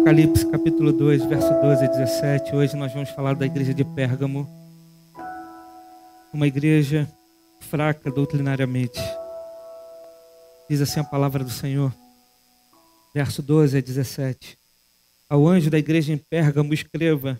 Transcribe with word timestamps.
Apocalipse 0.00 0.46
capítulo 0.46 0.94
2, 0.94 1.26
verso 1.26 1.52
12 1.60 1.84
a 1.84 1.88
17. 1.88 2.56
Hoje 2.56 2.74
nós 2.74 2.90
vamos 2.90 3.10
falar 3.10 3.34
da 3.34 3.44
igreja 3.44 3.74
de 3.74 3.84
Pérgamo. 3.84 4.48
Uma 6.32 6.46
igreja 6.46 7.06
fraca 7.68 8.10
doutrinariamente. 8.10 8.98
Diz 10.70 10.80
assim 10.80 11.00
a 11.00 11.04
palavra 11.04 11.44
do 11.44 11.50
Senhor. 11.50 11.94
Verso 13.14 13.42
12 13.42 13.76
a 13.76 13.80
17. 13.82 14.56
Ao 15.28 15.46
anjo 15.46 15.68
da 15.68 15.78
igreja 15.78 16.14
em 16.14 16.18
Pérgamo 16.18 16.72
escreva: 16.72 17.38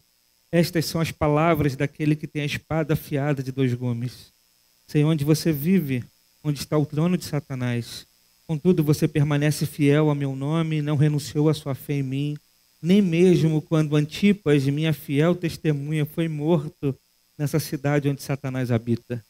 Estas 0.53 0.85
são 0.85 1.01
as 1.01 1.11
palavras 1.11 1.75
daquele 1.75 2.15
que 2.15 2.27
tem 2.27 2.43
a 2.43 2.47
espada 2.47 2.93
afiada 2.93 3.43
de 3.43 3.51
dois 3.51 3.73
gumes. 3.73 4.35
Sei 4.87 5.03
onde 5.03 5.25
você 5.25 5.51
vive, 5.51 6.05
onde 6.45 6.61
está 6.61 6.77
o 6.77 6.85
trono 6.85 7.17
de 7.17 7.25
Satanás. 7.25 8.07
Contudo, 8.47 8.85
você 8.85 9.09
permanece 9.09 9.65
fiel 9.65 10.11
ao 10.11 10.15
meu 10.15 10.37
nome 10.37 10.83
não 10.83 10.97
renunciou 10.97 11.49
à 11.49 11.55
sua 11.55 11.75
fé 11.75 11.95
em 11.95 12.03
mim, 12.03 12.37
nem 12.83 13.03
mesmo 13.03 13.61
quando 13.61 13.97
Antipas, 13.97 14.65
minha 14.65 14.93
fiel 14.93 15.35
testemunha, 15.35 16.07
foi 16.07 16.29
morto 16.29 16.97
nessa 17.39 17.59
cidade 17.59 18.09
onde 18.09 18.23
Satanás 18.23 18.71
habita. 18.71 19.23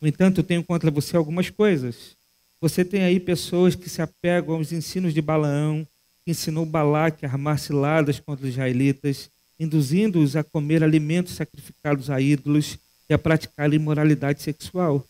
No 0.00 0.08
entanto, 0.08 0.42
tenho 0.42 0.62
contra 0.62 0.90
você 0.90 1.16
algumas 1.16 1.50
coisas. 1.50 2.16
Você 2.60 2.84
tem 2.84 3.02
aí 3.02 3.20
pessoas 3.20 3.74
que 3.74 3.88
se 3.88 4.00
apegam 4.00 4.56
aos 4.56 4.72
ensinos 4.72 5.12
de 5.12 5.20
Balaão, 5.20 5.86
que 6.24 6.30
ensinou 6.30 6.64
Balaque 6.64 7.26
a 7.26 7.28
armar 7.28 7.58
ciladas 7.58 8.18
contra 8.18 8.46
os 8.46 8.52
israelitas, 8.52 9.28
induzindo-os 9.58 10.36
a 10.36 10.42
comer 10.42 10.82
alimentos 10.82 11.34
sacrificados 11.34 12.10
a 12.10 12.20
ídolos 12.20 12.78
e 13.08 13.14
a 13.14 13.18
praticar 13.18 13.72
imoralidade 13.72 14.42
sexual. 14.42 15.06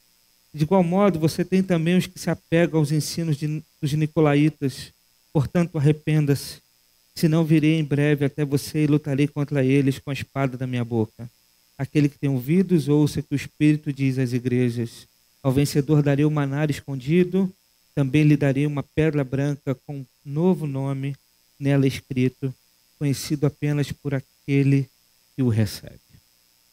De 0.52 0.62
igual 0.62 0.82
modo, 0.84 1.18
você 1.18 1.44
tem 1.44 1.62
também 1.62 1.96
os 1.96 2.06
que 2.06 2.18
se 2.18 2.30
apegam 2.30 2.78
aos 2.78 2.92
ensinos 2.92 3.36
de, 3.36 3.62
dos 3.80 3.92
nicolaítas. 3.92 4.92
Portanto, 5.32 5.78
arrependa-se, 5.78 6.60
senão 7.14 7.44
virei 7.44 7.78
em 7.78 7.84
breve 7.84 8.24
até 8.24 8.44
você 8.44 8.84
e 8.84 8.86
lutarei 8.86 9.28
contra 9.28 9.64
eles 9.64 9.98
com 9.98 10.10
a 10.10 10.12
espada 10.14 10.56
da 10.56 10.66
minha 10.66 10.84
boca. 10.84 11.30
Aquele 11.78 12.08
que 12.08 12.18
tem 12.18 12.28
ouvidos, 12.28 12.88
ouça 12.88 13.22
que 13.22 13.34
o 13.34 13.36
Espírito 13.36 13.92
diz 13.92 14.18
às 14.18 14.32
igrejas. 14.32 15.06
Ao 15.42 15.52
vencedor 15.52 16.02
darei 16.02 16.24
o 16.24 16.30
manar 16.30 16.70
escondido, 16.70 17.52
também 17.94 18.24
lhe 18.24 18.36
darei 18.36 18.66
uma 18.66 18.82
pedra 18.82 19.22
branca 19.22 19.74
com 19.86 20.04
novo 20.24 20.66
nome 20.66 21.16
nela 21.58 21.86
escrito, 21.86 22.52
conhecido 22.98 23.46
apenas 23.46 23.92
por 23.92 24.14
aquele 24.14 24.88
que 25.36 25.42
o 25.42 25.48
recebe. 25.48 26.00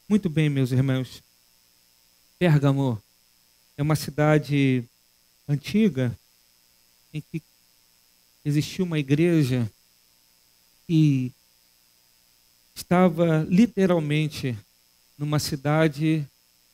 Muito 0.08 0.28
bem, 0.28 0.48
meus 0.48 0.72
irmãos. 0.72 1.22
Pérgamo 2.38 3.00
é 3.76 3.82
uma 3.82 3.94
cidade 3.94 4.84
antiga 5.48 6.16
em 7.14 7.20
que 7.20 7.42
existia 8.44 8.84
uma 8.84 8.98
igreja 8.98 9.70
que 10.92 11.32
estava 12.74 13.46
literalmente 13.48 14.54
numa 15.16 15.38
cidade 15.38 16.28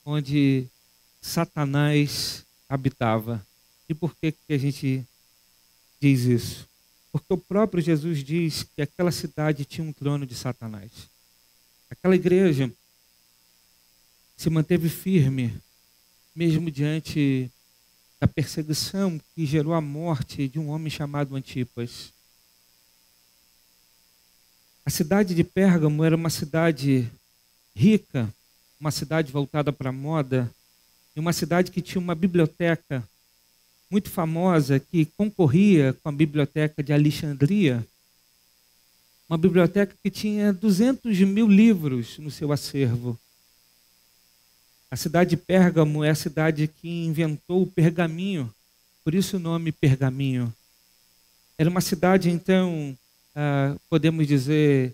onde 0.05 0.66
Satanás 1.22 2.44
habitava. 2.69 3.47
E 3.88 3.94
por 3.94 4.16
que, 4.16 4.33
que 4.33 4.52
a 4.52 4.58
gente 4.58 5.06
diz 6.00 6.22
isso? 6.22 6.69
Porque 7.12 7.33
o 7.33 7.38
próprio 7.38 7.80
Jesus 7.80 8.25
diz 8.25 8.64
que 8.64 8.83
aquela 8.83 9.12
cidade 9.12 9.64
tinha 9.64 9.86
um 9.86 9.92
trono 9.92 10.27
de 10.27 10.34
Satanás. 10.34 10.91
Aquela 11.88 12.16
igreja 12.16 12.69
se 14.36 14.50
manteve 14.50 14.88
firme, 14.88 15.56
mesmo 16.34 16.72
diante 16.72 17.48
da 18.19 18.27
perseguição 18.27 19.20
que 19.32 19.47
gerou 19.47 19.75
a 19.75 19.80
morte 19.80 20.48
de 20.48 20.58
um 20.58 20.70
homem 20.70 20.91
chamado 20.91 21.36
Antipas. 21.36 22.17
A 24.89 24.91
cidade 24.91 25.34
de 25.34 25.44
Pérgamo 25.44 26.03
era 26.03 26.16
uma 26.16 26.31
cidade 26.31 27.12
rica, 27.76 28.26
uma 28.81 28.91
cidade 28.91 29.31
voltada 29.31 29.71
para 29.71 29.91
a 29.91 29.93
moda, 29.93 30.50
e 31.15 31.21
uma 31.21 31.34
cidade 31.34 31.71
que 31.71 31.82
tinha 31.82 32.00
uma 32.00 32.15
biblioteca 32.15 33.06
muito 33.91 34.09
famosa 34.09 34.81
que 34.81 35.04
concorria 35.04 35.94
com 36.03 36.09
a 36.09 36.12
biblioteca 36.12 36.82
de 36.82 36.91
Alexandria, 36.91 37.87
uma 39.28 39.37
biblioteca 39.37 39.94
que 40.03 40.10
tinha 40.10 40.54
200 40.54 41.19
mil 41.20 41.49
livros 41.49 42.16
no 42.16 42.31
seu 42.31 42.50
acervo. 42.50 43.20
A 44.91 44.97
cidade 44.97 45.28
de 45.28 45.37
Pérgamo 45.37 46.03
é 46.03 46.09
a 46.09 46.15
cidade 46.15 46.66
que 46.66 47.05
inventou 47.05 47.60
o 47.60 47.66
pergaminho, 47.66 48.50
por 49.05 49.15
isso 49.15 49.37
o 49.37 49.41
nome 49.41 49.70
Pergaminho. 49.70 50.50
Era 51.59 51.69
uma 51.69 51.82
cidade, 51.82 52.31
então, 52.31 52.97
ah, 53.41 53.76
podemos 53.88 54.26
dizer, 54.26 54.93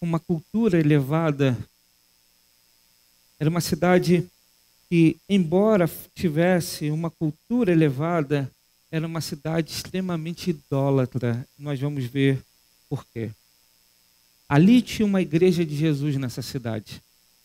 uma 0.00 0.18
cultura 0.18 0.80
elevada. 0.80 1.56
Era 3.38 3.48
uma 3.48 3.60
cidade 3.60 4.28
que, 4.88 5.16
embora 5.28 5.88
tivesse 6.12 6.90
uma 6.90 7.08
cultura 7.08 7.70
elevada, 7.70 8.50
era 8.90 9.06
uma 9.06 9.20
cidade 9.20 9.70
extremamente 9.70 10.50
idólatra. 10.50 11.46
Nós 11.56 11.78
vamos 11.78 12.04
ver 12.04 12.42
por 12.88 13.06
quê. 13.14 13.30
Ali 14.48 14.82
tinha 14.82 15.06
uma 15.06 15.22
igreja 15.22 15.64
de 15.64 15.76
Jesus 15.76 16.16
nessa 16.16 16.42
cidade. 16.42 17.00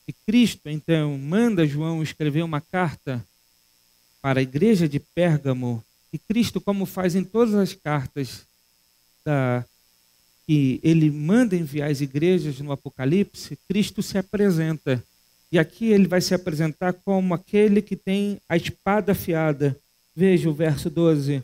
E 0.07 0.13
Cristo, 0.25 0.67
então, 0.67 1.15
manda 1.15 1.67
João 1.67 2.01
escrever 2.01 2.41
uma 2.41 2.59
carta 2.59 3.23
para 4.19 4.39
a 4.39 4.43
igreja 4.43 4.89
de 4.89 4.99
Pérgamo. 4.99 5.85
E 6.11 6.17
Cristo, 6.17 6.59
como 6.59 6.87
faz 6.87 7.13
em 7.15 7.23
todas 7.23 7.53
as 7.53 7.73
cartas 7.75 8.47
da, 9.23 9.63
que 10.47 10.79
ele 10.83 11.09
manda 11.09 11.55
enviar 11.55 11.89
às 11.89 12.01
igrejas 12.01 12.59
no 12.59 12.71
Apocalipse, 12.71 13.57
Cristo 13.67 14.03
se 14.03 14.17
apresenta 14.17 15.03
e 15.51 15.59
aqui 15.59 15.85
ele 15.85 16.07
vai 16.07 16.19
se 16.19 16.33
apresentar 16.33 16.91
como 16.91 17.33
aquele 17.33 17.81
que 17.81 17.95
tem 17.95 18.41
a 18.49 18.57
espada 18.57 19.13
afiada. 19.13 19.79
Veja 20.15 20.49
o 20.49 20.53
verso 20.53 20.89
12. 20.89 21.41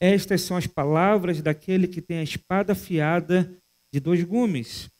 Estas 0.00 0.42
são 0.42 0.56
as 0.56 0.66
palavras 0.66 1.40
daquele 1.40 1.86
que 1.86 2.00
tem 2.00 2.18
a 2.18 2.22
espada 2.24 2.72
afiada 2.72 3.48
de 3.92 4.00
dois 4.00 4.24
gumes. 4.24 4.90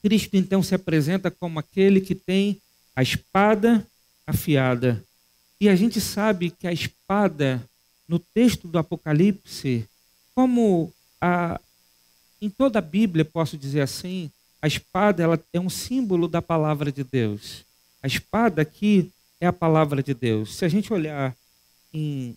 Cristo 0.00 0.36
então 0.36 0.62
se 0.62 0.74
apresenta 0.74 1.30
como 1.30 1.58
aquele 1.58 2.00
que 2.00 2.14
tem 2.14 2.60
a 2.94 3.02
espada 3.02 3.84
afiada. 4.24 5.02
E 5.60 5.68
a 5.68 5.74
gente 5.74 6.00
sabe 6.00 6.50
que 6.50 6.68
a 6.68 6.72
espada, 6.72 7.60
no 8.06 8.18
texto 8.18 8.68
do 8.68 8.78
Apocalipse, 8.78 9.88
como 10.36 10.92
a, 11.20 11.60
em 12.42 12.50
toda 12.50 12.80
a 12.80 12.82
Bíblia, 12.82 13.24
posso 13.24 13.56
dizer 13.56 13.82
assim, 13.82 14.28
a 14.60 14.66
espada 14.66 15.22
ela 15.22 15.40
é 15.52 15.60
um 15.60 15.70
símbolo 15.70 16.26
da 16.26 16.42
palavra 16.42 16.90
de 16.90 17.04
Deus. 17.04 17.64
A 18.02 18.08
espada 18.08 18.60
aqui 18.60 19.12
é 19.40 19.46
a 19.46 19.52
palavra 19.52 20.02
de 20.02 20.12
Deus. 20.12 20.56
Se 20.56 20.64
a 20.64 20.68
gente 20.68 20.92
olhar 20.92 21.36
em 21.94 22.36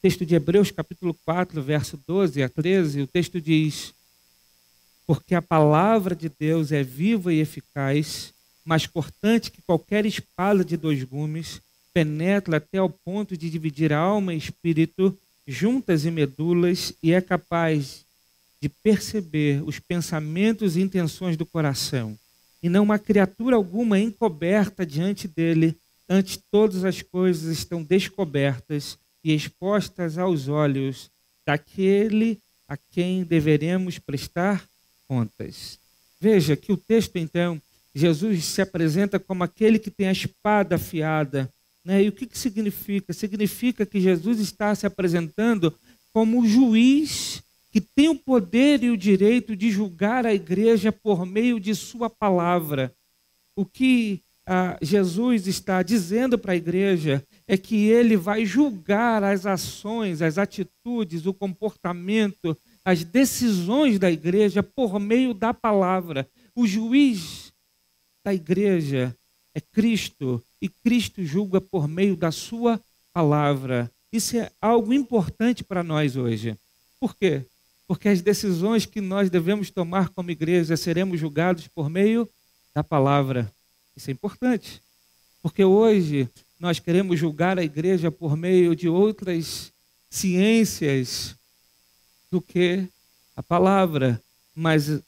texto 0.00 0.24
de 0.24 0.34
Hebreus, 0.34 0.70
capítulo 0.70 1.12
4, 1.26 1.62
verso 1.62 2.00
12 2.06 2.42
a 2.42 2.48
13, 2.48 3.02
o 3.02 3.06
texto 3.06 3.38
diz: 3.38 3.92
Porque 5.06 5.34
a 5.34 5.42
palavra 5.42 6.16
de 6.16 6.30
Deus 6.30 6.72
é 6.72 6.82
viva 6.82 7.30
e 7.30 7.40
eficaz, 7.40 8.32
mais 8.64 8.86
cortante 8.86 9.50
que 9.50 9.60
qualquer 9.60 10.06
espada 10.06 10.64
de 10.64 10.78
dois 10.78 11.04
gumes, 11.04 11.60
penetra 11.92 12.56
até 12.56 12.80
o 12.80 12.88
ponto 12.88 13.36
de 13.36 13.50
dividir 13.50 13.92
alma 13.92 14.32
e 14.32 14.38
espírito, 14.38 15.18
juntas 15.46 16.06
e 16.06 16.10
medulas, 16.10 16.94
e 17.02 17.12
é 17.12 17.20
capaz 17.20 18.03
de 18.64 18.70
perceber 18.70 19.62
os 19.62 19.78
pensamentos 19.78 20.74
e 20.74 20.80
intenções 20.80 21.36
do 21.36 21.44
coração, 21.44 22.18
e 22.62 22.68
não 22.70 22.82
uma 22.82 22.98
criatura 22.98 23.56
alguma 23.56 24.00
encoberta 24.00 24.86
diante 24.86 25.28
dele, 25.28 25.76
antes 26.08 26.40
todas 26.50 26.82
as 26.82 27.02
coisas 27.02 27.58
estão 27.58 27.82
descobertas 27.82 28.96
e 29.22 29.34
expostas 29.34 30.16
aos 30.16 30.48
olhos 30.48 31.10
daquele 31.46 32.38
a 32.66 32.74
quem 32.74 33.22
deveremos 33.22 33.98
prestar 33.98 34.66
contas. 35.06 35.78
Veja 36.18 36.56
que 36.56 36.72
o 36.72 36.78
texto, 36.78 37.16
então, 37.16 37.60
Jesus 37.94 38.46
se 38.46 38.62
apresenta 38.62 39.18
como 39.18 39.44
aquele 39.44 39.78
que 39.78 39.90
tem 39.90 40.08
a 40.08 40.12
espada 40.12 40.76
afiada. 40.76 41.50
Né? 41.84 42.04
E 42.04 42.08
o 42.08 42.12
que, 42.12 42.24
que 42.24 42.38
significa? 42.38 43.12
Significa 43.12 43.84
que 43.84 44.00
Jesus 44.00 44.40
está 44.40 44.74
se 44.74 44.86
apresentando 44.86 45.70
como 46.14 46.40
o 46.40 46.48
juiz 46.48 47.44
que 47.74 47.80
tem 47.80 48.08
o 48.08 48.14
poder 48.14 48.84
e 48.84 48.90
o 48.90 48.96
direito 48.96 49.56
de 49.56 49.68
julgar 49.68 50.24
a 50.24 50.32
igreja 50.32 50.92
por 50.92 51.26
meio 51.26 51.58
de 51.58 51.74
sua 51.74 52.08
palavra. 52.08 52.94
O 53.56 53.66
que 53.66 54.22
ah, 54.46 54.78
Jesus 54.80 55.48
está 55.48 55.82
dizendo 55.82 56.38
para 56.38 56.52
a 56.52 56.56
igreja 56.56 57.26
é 57.48 57.56
que 57.56 57.88
ele 57.88 58.16
vai 58.16 58.46
julgar 58.46 59.24
as 59.24 59.44
ações, 59.44 60.22
as 60.22 60.38
atitudes, 60.38 61.26
o 61.26 61.34
comportamento, 61.34 62.56
as 62.84 63.02
decisões 63.02 63.98
da 63.98 64.08
igreja 64.08 64.62
por 64.62 65.00
meio 65.00 65.34
da 65.34 65.52
palavra. 65.52 66.28
O 66.54 66.68
juiz 66.68 67.52
da 68.24 68.32
igreja 68.32 69.16
é 69.52 69.60
Cristo 69.60 70.40
e 70.62 70.68
Cristo 70.68 71.24
julga 71.24 71.60
por 71.60 71.88
meio 71.88 72.16
da 72.16 72.30
sua 72.30 72.80
palavra. 73.12 73.90
Isso 74.12 74.36
é 74.36 74.52
algo 74.62 74.92
importante 74.92 75.64
para 75.64 75.82
nós 75.82 76.14
hoje. 76.14 76.56
Por 77.00 77.16
quê? 77.16 77.44
Porque 77.86 78.08
as 78.08 78.22
decisões 78.22 78.86
que 78.86 79.00
nós 79.00 79.28
devemos 79.28 79.70
tomar 79.70 80.08
como 80.08 80.30
igreja 80.30 80.76
seremos 80.76 81.20
julgados 81.20 81.68
por 81.68 81.90
meio 81.90 82.28
da 82.74 82.82
palavra. 82.82 83.50
Isso 83.96 84.10
é 84.10 84.12
importante. 84.12 84.80
Porque 85.42 85.64
hoje 85.64 86.28
nós 86.58 86.78
queremos 86.78 87.18
julgar 87.18 87.58
a 87.58 87.64
igreja 87.64 88.10
por 88.10 88.36
meio 88.36 88.74
de 88.74 88.88
outras 88.88 89.72
ciências 90.08 91.36
do 92.30 92.40
que 92.40 92.88
a 93.36 93.42
palavra. 93.42 94.20
Mas 94.54 94.88
o 94.88 95.02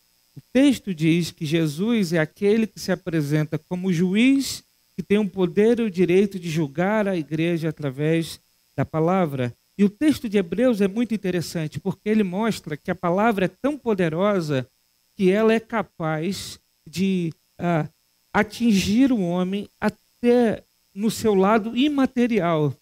texto 0.52 0.94
diz 0.94 1.30
que 1.30 1.46
Jesus 1.46 2.12
é 2.12 2.18
aquele 2.18 2.66
que 2.66 2.78
se 2.78 2.92
apresenta 2.92 3.58
como 3.58 3.92
juiz 3.92 4.62
que 4.94 5.02
tem 5.02 5.18
o 5.18 5.28
poder 5.28 5.78
e 5.78 5.82
o 5.82 5.90
direito 5.90 6.38
de 6.38 6.48
julgar 6.48 7.06
a 7.06 7.16
igreja 7.16 7.68
através 7.68 8.40
da 8.74 8.84
palavra. 8.84 9.54
E 9.78 9.84
o 9.84 9.90
texto 9.90 10.28
de 10.28 10.38
Hebreus 10.38 10.80
é 10.80 10.88
muito 10.88 11.14
interessante, 11.14 11.78
porque 11.78 12.08
ele 12.08 12.22
mostra 12.22 12.76
que 12.76 12.90
a 12.90 12.94
palavra 12.94 13.44
é 13.44 13.48
tão 13.48 13.76
poderosa 13.76 14.66
que 15.14 15.30
ela 15.30 15.52
é 15.52 15.60
capaz 15.60 16.58
de 16.86 17.32
ah, 17.58 17.88
atingir 18.32 19.12
o 19.12 19.20
homem 19.20 19.68
até 19.80 20.62
no 20.94 21.10
seu 21.10 21.34
lado 21.34 21.76
imaterial. 21.76 22.74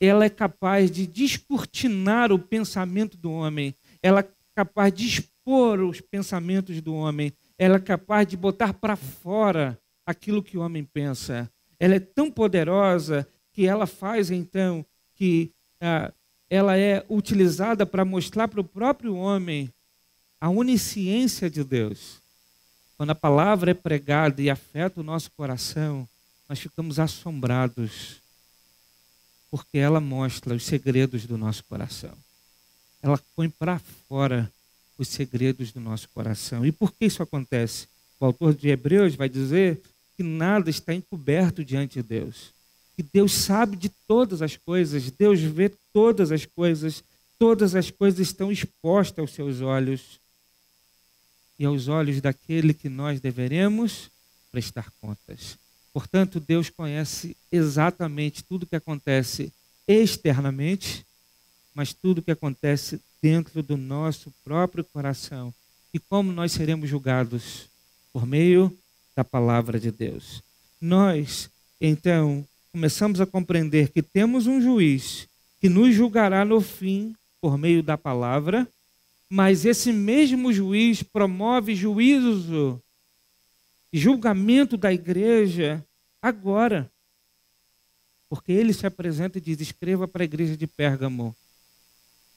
Ela 0.00 0.26
é 0.26 0.30
capaz 0.30 0.92
de 0.92 1.06
descortinar 1.06 2.30
o 2.30 2.38
pensamento 2.38 3.16
do 3.16 3.32
homem, 3.32 3.74
ela 4.00 4.20
é 4.20 4.28
capaz 4.54 4.94
de 4.94 5.06
expor 5.06 5.80
os 5.80 6.00
pensamentos 6.00 6.80
do 6.80 6.94
homem, 6.94 7.32
ela 7.58 7.76
é 7.76 7.80
capaz 7.80 8.28
de 8.28 8.36
botar 8.36 8.72
para 8.72 8.94
fora 8.94 9.76
aquilo 10.06 10.42
que 10.42 10.56
o 10.56 10.60
homem 10.60 10.84
pensa. 10.84 11.50
Ela 11.80 11.96
é 11.96 12.00
tão 12.00 12.30
poderosa 12.30 13.26
que 13.52 13.66
ela 13.66 13.86
faz 13.86 14.30
então 14.30 14.86
que 15.18 15.50
ah, 15.80 16.12
ela 16.48 16.78
é 16.78 17.04
utilizada 17.08 17.84
para 17.84 18.04
mostrar 18.04 18.48
para 18.48 18.60
o 18.60 18.64
próprio 18.64 19.16
homem 19.16 19.70
a 20.40 20.48
onisciência 20.48 21.50
de 21.50 21.64
Deus. 21.64 22.22
Quando 22.96 23.10
a 23.10 23.14
palavra 23.14 23.72
é 23.72 23.74
pregada 23.74 24.40
e 24.40 24.48
afeta 24.48 25.00
o 25.00 25.04
nosso 25.04 25.30
coração, 25.32 26.08
nós 26.48 26.58
ficamos 26.58 26.98
assombrados, 26.98 28.16
porque 29.50 29.78
ela 29.78 30.00
mostra 30.00 30.54
os 30.54 30.64
segredos 30.64 31.26
do 31.26 31.36
nosso 31.36 31.64
coração. 31.64 32.16
Ela 33.02 33.20
põe 33.36 33.50
para 33.50 33.78
fora 34.08 34.50
os 34.96 35.08
segredos 35.08 35.70
do 35.72 35.80
nosso 35.80 36.08
coração. 36.08 36.64
E 36.64 36.72
por 36.72 36.92
que 36.92 37.04
isso 37.04 37.22
acontece? 37.22 37.86
O 38.18 38.24
autor 38.24 38.54
de 38.54 38.68
Hebreus 38.68 39.14
vai 39.14 39.28
dizer 39.28 39.80
que 40.16 40.22
nada 40.22 40.70
está 40.70 40.92
encoberto 40.92 41.64
diante 41.64 42.02
de 42.02 42.08
Deus 42.08 42.57
que 42.98 43.02
Deus 43.04 43.32
sabe 43.32 43.76
de 43.76 43.90
todas 44.08 44.42
as 44.42 44.56
coisas, 44.56 45.08
Deus 45.12 45.38
vê 45.40 45.68
todas 45.92 46.32
as 46.32 46.44
coisas, 46.44 47.04
todas 47.38 47.76
as 47.76 47.92
coisas 47.92 48.18
estão 48.18 48.50
expostas 48.50 49.20
aos 49.20 49.30
seus 49.30 49.60
olhos 49.60 50.18
e 51.56 51.64
aos 51.64 51.86
olhos 51.86 52.20
daquele 52.20 52.74
que 52.74 52.88
nós 52.88 53.20
deveremos 53.20 54.10
prestar 54.50 54.90
contas. 55.00 55.56
Portanto, 55.92 56.40
Deus 56.40 56.70
conhece 56.70 57.36
exatamente 57.52 58.42
tudo 58.42 58.66
que 58.66 58.74
acontece 58.74 59.52
externamente, 59.86 61.06
mas 61.72 61.92
tudo 61.92 62.20
que 62.20 62.32
acontece 62.32 63.00
dentro 63.22 63.62
do 63.62 63.76
nosso 63.76 64.34
próprio 64.42 64.82
coração. 64.82 65.54
E 65.94 66.00
como 66.00 66.32
nós 66.32 66.50
seremos 66.50 66.90
julgados? 66.90 67.68
Por 68.12 68.26
meio 68.26 68.76
da 69.14 69.22
palavra 69.22 69.78
de 69.78 69.92
Deus. 69.92 70.42
Nós, 70.80 71.48
então, 71.80 72.44
começamos 72.72 73.20
a 73.20 73.26
compreender 73.26 73.90
que 73.90 74.02
temos 74.02 74.46
um 74.46 74.60
juiz 74.60 75.28
que 75.60 75.68
nos 75.68 75.94
julgará 75.94 76.44
no 76.44 76.60
fim 76.60 77.14
por 77.40 77.58
meio 77.58 77.82
da 77.82 77.96
palavra, 77.96 78.68
mas 79.28 79.64
esse 79.64 79.92
mesmo 79.92 80.52
juiz 80.52 81.02
promove 81.02 81.74
juízo 81.74 82.80
e 83.92 83.98
julgamento 83.98 84.76
da 84.76 84.92
igreja 84.92 85.84
agora. 86.22 86.90
Porque 88.28 88.52
ele 88.52 88.72
se 88.72 88.86
apresenta 88.86 89.38
e 89.38 89.40
diz: 89.40 89.60
Escreva 89.60 90.06
para 90.06 90.22
a 90.22 90.24
igreja 90.24 90.56
de 90.56 90.66
Pérgamo: 90.66 91.34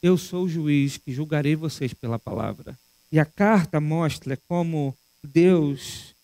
Eu 0.01 0.17
sou 0.17 0.45
o 0.45 0.49
juiz 0.49 0.97
que 0.97 1.13
julgarei 1.13 1.55
vocês 1.55 1.93
pela 1.93 2.17
palavra. 2.17 2.77
E 3.11 3.19
a 3.19 3.25
carta 3.25 3.79
mostra 3.81 4.37
como 4.47 4.95
Deus, 5.21 6.15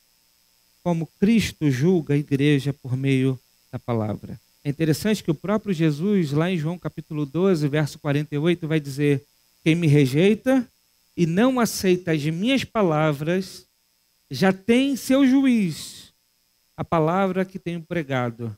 como 0.82 1.08
Cristo 1.20 1.70
julga 1.70 2.14
a 2.14 2.18
igreja 2.18 2.74
por 2.74 2.96
meio 2.96 3.38
da 3.72 3.80
palavra. 3.80 4.40
É 4.64 4.70
interessante 4.70 5.24
que 5.24 5.32
o 5.32 5.36
próprio 5.36 5.74
Jesus, 5.74 6.32
lá 6.32 6.52
em 6.52 6.58
João 6.58 6.78
capítulo 6.78 7.26
12, 7.26 7.68
verso 7.68 8.00
48, 8.00 8.68
vai 8.68 8.80
dizer: 8.80 9.24
Quem 9.64 9.76
me 9.76 9.88
rejeita 9.88 10.68
e 11.16 11.26
não 11.26 11.60
aceita 11.60 12.12
as 12.12 12.24
minhas 12.26 12.64
palavras, 12.64 13.66
já 14.30 14.52
tem 14.52 14.96
seu 14.96 15.26
juiz. 15.26 16.14
A 16.76 16.84
palavra 16.84 17.46
que 17.46 17.58
tenho 17.58 17.82
pregado, 17.82 18.56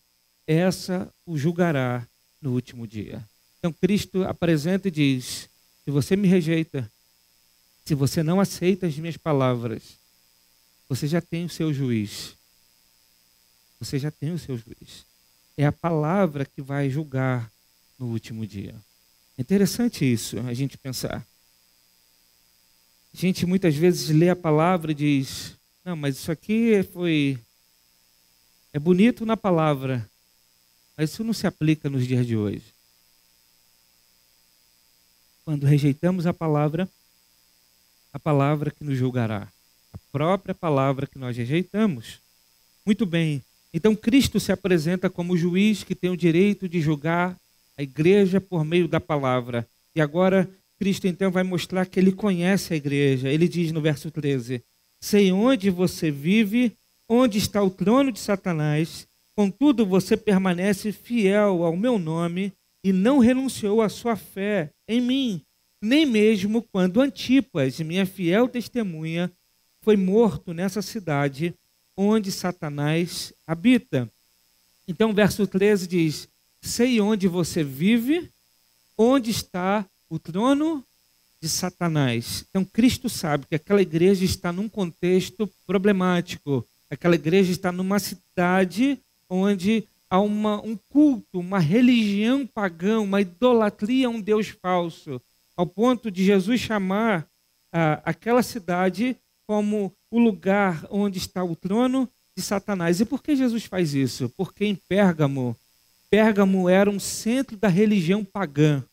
essa 0.48 1.14
o 1.26 1.38
julgará 1.38 2.06
no 2.42 2.54
último 2.54 2.88
dia. 2.88 3.24
Então 3.60 3.72
Cristo 3.72 4.24
apresenta 4.24 4.88
e 4.88 4.92
diz: 4.92 5.48
Se 5.86 5.92
você 5.92 6.16
me 6.16 6.28
rejeita, 6.28 6.90
se 7.86 7.94
você 7.94 8.24
não 8.24 8.40
aceita 8.40 8.88
as 8.88 8.98
minhas 8.98 9.18
palavras, 9.18 9.98
você 10.88 11.08
já 11.08 11.22
tem 11.22 11.46
o 11.46 11.50
seu 11.50 11.74
juiz. 11.74 12.39
Você 13.80 13.98
já 13.98 14.12
tem 14.12 14.32
o 14.32 14.40
seu 14.40 14.58
juiz. 14.58 15.06
É 15.58 15.66
a 15.66 15.72
palavra 15.72 16.46
que 16.46 16.62
vai 16.62 16.90
julgar 16.90 17.52
no 17.98 18.08
último 18.08 18.46
dia. 18.46 18.76
É 19.38 19.42
interessante 19.42 20.04
isso, 20.04 20.40
a 20.40 20.54
gente 20.54 20.78
pensar. 20.78 21.26
A 23.14 23.18
gente 23.18 23.46
muitas 23.46 23.76
vezes 23.76 24.10
lê 24.10 24.30
a 24.30 24.36
palavra 24.36 24.92
e 24.92 24.96
diz: 24.96 25.56
Não, 25.84 25.96
mas 25.96 26.18
isso 26.18 26.32
aqui 26.32 26.84
foi. 26.84 27.40
É 28.72 28.80
bonito 28.80 29.26
na 29.26 29.36
palavra, 29.36 30.08
mas 30.96 31.12
isso 31.12 31.24
não 31.24 31.34
se 31.34 31.48
aplica 31.48 31.90
nos 31.90 32.06
dias 32.06 32.26
de 32.26 32.38
hoje. 32.38 32.64
Quando 35.44 35.66
rejeitamos 35.66 36.28
a 36.28 36.34
palavra, 36.34 36.88
a 38.14 38.20
palavra 38.20 38.70
que 38.70 38.84
nos 38.84 38.98
julgará, 38.98 39.48
a 39.92 39.98
própria 40.12 40.54
palavra 40.54 41.08
que 41.08 41.18
nós 41.18 41.36
rejeitamos. 41.36 42.20
Muito 42.86 43.06
bem, 43.06 43.44
então 43.74 43.96
Cristo 43.96 44.40
se 44.40 44.52
apresenta 44.52 45.10
como 45.10 45.38
juiz 45.38 45.84
que 45.84 45.96
tem 45.96 46.10
o 46.10 46.18
direito 46.18 46.68
de 46.68 46.82
julgar 46.82 47.36
a 47.78 47.84
igreja 47.84 48.42
por 48.42 48.66
meio 48.66 48.88
da 48.88 49.00
palavra. 49.00 49.68
E 49.96 50.02
agora 50.02 50.50
Cristo 50.78 51.08
então 51.08 51.32
vai 51.32 51.44
mostrar 51.44 51.86
que 51.86 52.00
ele 52.00 52.12
conhece 52.12 52.74
a 52.74 52.78
igreja. 52.78 53.30
Ele 53.30 53.48
diz 53.48 53.72
no 53.72 53.82
verso 53.82 54.10
13: 54.10 54.64
Sei 55.02 55.32
onde 55.32 55.70
você 55.70 56.10
vive, 56.10 56.74
onde 57.08 57.38
está 57.38 57.62
o 57.62 57.70
trono 57.70 58.12
de 58.12 58.20
Satanás, 58.20 59.08
contudo 59.36 59.86
você 59.86 60.18
permanece 60.18 60.92
fiel 60.92 61.64
ao 61.64 61.76
meu 61.78 62.00
nome 62.00 62.52
e 62.84 62.92
não 62.92 63.20
renunciou 63.20 63.82
à 63.82 63.90
sua 63.90 64.16
fé 64.16 64.72
em 64.88 65.02
mim, 65.02 65.42
nem 65.82 66.06
mesmo 66.06 66.62
quando 66.62 67.02
Antipas, 67.02 67.80
minha 67.80 68.06
fiel 68.06 68.48
testemunha, 68.48 69.32
foi 69.82 69.96
morto 69.96 70.54
nessa 70.54 70.82
cidade 70.82 71.54
onde 72.02 72.32
Satanás 72.32 73.34
habita. 73.46 74.10
Então, 74.88 75.14
verso 75.14 75.46
13 75.46 75.86
diz: 75.86 76.30
Sei 76.62 77.02
onde 77.02 77.28
você 77.28 77.62
vive, 77.62 78.32
onde 78.98 79.32
está 79.32 79.86
o 80.10 80.18
trono 80.18 80.82
de 81.42 81.50
Satanás. 81.50 82.46
Então, 82.50 82.64
Cristo 82.64 83.10
sabe 83.10 83.46
que 83.48 83.56
aquela 83.56 83.82
igreja 83.82 84.24
está 84.24 84.50
num 84.54 84.70
contexto 84.70 85.46
problemático. 85.68 86.66
Aquela 86.90 87.16
igreja 87.16 87.52
está 87.52 87.70
numa 87.70 88.00
cidade 88.00 88.98
onde 89.30 89.84
há 90.10 90.22
uma, 90.22 90.62
um 90.62 90.78
culto, 90.88 91.38
uma 91.38 91.60
religião 91.60 92.48
pagã, 92.48 93.02
uma 93.02 93.20
idolatria 93.20 94.08
a 94.08 94.10
um 94.10 94.22
Deus 94.22 94.48
falso, 94.48 95.22
ao 95.56 95.68
ponto 95.68 96.10
de 96.10 96.24
Jesus 96.24 96.62
chamar 96.62 97.28
ah, 97.74 98.02
aquela 98.06 98.42
cidade 98.42 99.18
como 99.46 99.94
o 100.12 100.20
lugar 100.20 100.86
onde 100.90 101.18
está 101.18 101.44
o 101.44 101.56
trono 101.56 102.10
de 102.36 102.42
Satanás. 102.42 103.00
E 103.00 103.06
por 103.06 103.22
que 103.22 103.36
Jesus 103.36 103.66
faz 103.66 103.94
isso? 103.94 104.30
Porque 104.30 104.66
em 104.66 104.76
Pérgamo, 104.76 105.56
Pérgamo 106.10 106.68
era 106.68 106.90
um 106.90 107.00
centro 107.00 107.56
da 107.58 107.68
religião 107.68 108.24
pagã. 108.24 108.84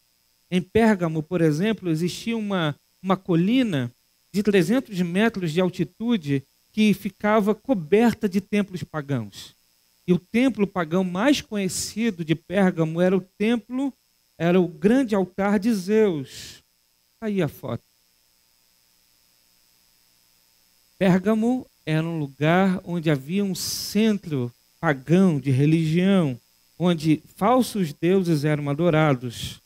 Em 0.50 0.60
Pérgamo, 0.60 1.22
por 1.22 1.40
exemplo, 1.40 1.90
existia 1.90 2.36
uma, 2.36 2.76
uma 3.02 3.16
colina 3.16 3.90
de 4.32 4.42
300 4.42 5.00
metros 5.00 5.52
de 5.52 5.60
altitude 5.60 6.42
que 6.72 6.92
ficava 6.92 7.54
coberta 7.54 8.28
de 8.28 8.40
templos 8.40 8.82
pagãos. 8.82 9.54
E 10.06 10.12
o 10.12 10.18
templo 10.18 10.66
pagão 10.66 11.02
mais 11.02 11.40
conhecido 11.40 12.24
de 12.24 12.34
Pérgamo 12.34 13.00
era 13.00 13.16
o 13.16 13.20
templo, 13.20 13.92
era 14.38 14.60
o 14.60 14.68
grande 14.68 15.14
altar 15.14 15.58
de 15.58 15.72
Zeus. 15.72 16.62
Tá 17.18 17.26
aí 17.26 17.42
a 17.42 17.48
foto. 17.48 17.82
Pérgamo 20.98 21.66
era 21.84 22.02
um 22.02 22.18
lugar 22.18 22.80
onde 22.84 23.10
havia 23.10 23.44
um 23.44 23.54
centro 23.54 24.52
pagão 24.80 25.38
de 25.38 25.50
religião, 25.50 26.40
onde 26.78 27.22
falsos 27.36 27.92
deuses 27.92 28.44
eram 28.44 28.70
adorados. 28.70 29.60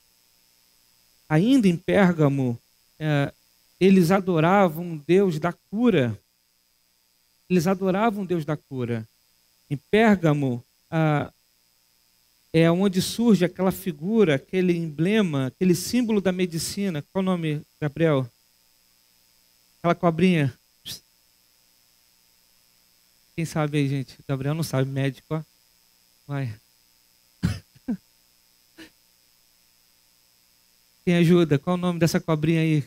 Ainda 1.29 1.69
em 1.69 1.77
Pérgamo 1.77 2.59
é, 2.99 3.33
eles 3.81 4.11
adoravam 4.11 4.85
um 4.85 4.97
Deus 4.97 5.39
da 5.39 5.53
cura. 5.53 6.19
Eles 7.49 7.67
adoravam 7.67 8.23
um 8.23 8.27
Deus 8.27 8.45
da 8.45 8.57
cura. 8.57 9.09
Em 9.71 9.77
Pérgamo, 9.77 10.63
ah, 10.91 11.33
é 12.53 12.71
onde 12.71 13.01
surge 13.01 13.45
aquela 13.45 13.71
figura, 13.71 14.35
aquele 14.35 14.77
emblema, 14.77 15.47
aquele 15.47 15.75
símbolo 15.75 16.21
da 16.21 16.33
medicina. 16.33 17.03
Qual 17.13 17.23
o 17.23 17.25
nome, 17.25 17.63
Gabriel? 17.81 18.29
Aquela 19.79 19.95
cobrinha. 19.95 20.60
Quem 23.41 23.47
sabe 23.47 23.79
aí, 23.79 23.89
gente? 23.89 24.19
Gabriel 24.29 24.55
não 24.55 24.63
sabe, 24.63 24.91
médico. 24.91 25.35
Ó. 25.35 25.43
Vai. 26.27 26.55
Quem 31.07 31.17
ajuda? 31.17 31.59
Qual 31.59 31.73
o 31.73 31.79
nome 31.79 31.99
dessa 31.99 32.21
cobrinha 32.21 32.61
aí? 32.61 32.85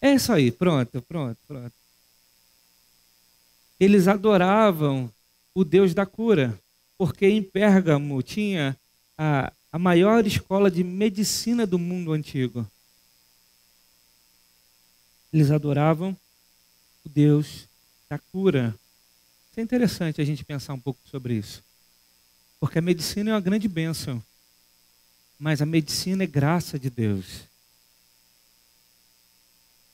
É 0.00 0.14
isso 0.14 0.32
aí, 0.32 0.50
pronto, 0.50 1.02
pronto, 1.02 1.38
pronto. 1.46 1.74
Eles 3.78 4.08
adoravam 4.08 5.12
o 5.54 5.62
Deus 5.62 5.92
da 5.92 6.06
cura, 6.06 6.58
porque 6.96 7.26
em 7.26 7.42
Pérgamo 7.42 8.22
tinha 8.22 8.74
a, 9.18 9.52
a 9.70 9.78
maior 9.78 10.26
escola 10.26 10.70
de 10.70 10.82
medicina 10.82 11.66
do 11.66 11.78
mundo 11.78 12.14
antigo. 12.14 12.66
Eles 15.30 15.50
adoravam 15.50 16.16
o 17.04 17.08
Deus 17.08 17.66
da 18.08 18.18
cura. 18.18 18.74
Isso 19.50 19.60
é 19.60 19.62
interessante 19.62 20.20
a 20.20 20.24
gente 20.24 20.44
pensar 20.44 20.74
um 20.74 20.80
pouco 20.80 21.00
sobre 21.04 21.34
isso. 21.34 21.62
Porque 22.58 22.78
a 22.78 22.82
medicina 22.82 23.30
é 23.30 23.34
uma 23.34 23.40
grande 23.40 23.68
bênção. 23.68 24.22
Mas 25.38 25.62
a 25.62 25.66
medicina 25.66 26.24
é 26.24 26.26
graça 26.26 26.78
de 26.78 26.90
Deus. 26.90 27.44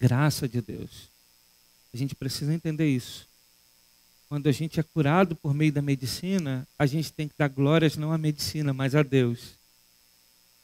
Graça 0.01 0.49
de 0.49 0.61
Deus. 0.61 1.09
A 1.95 1.97
gente 1.97 2.15
precisa 2.15 2.53
entender 2.53 2.89
isso. 2.89 3.27
Quando 4.29 4.49
a 4.49 4.53
gente 4.53 4.81
é 4.81 4.83
curado 4.83 5.37
por 5.37 5.55
meio 5.55 5.73
da 5.73 5.81
medicina, 5.81 6.67
a 6.77 6.85
gente 6.85 7.13
tem 7.13 7.29
que 7.29 7.35
dar 7.39 7.49
glórias 7.49 7.97
não 7.97 8.13
à 8.13 8.19
medicina, 8.19 8.73
mas 8.73 8.95
a 8.95 9.03
Deus. 9.03 9.55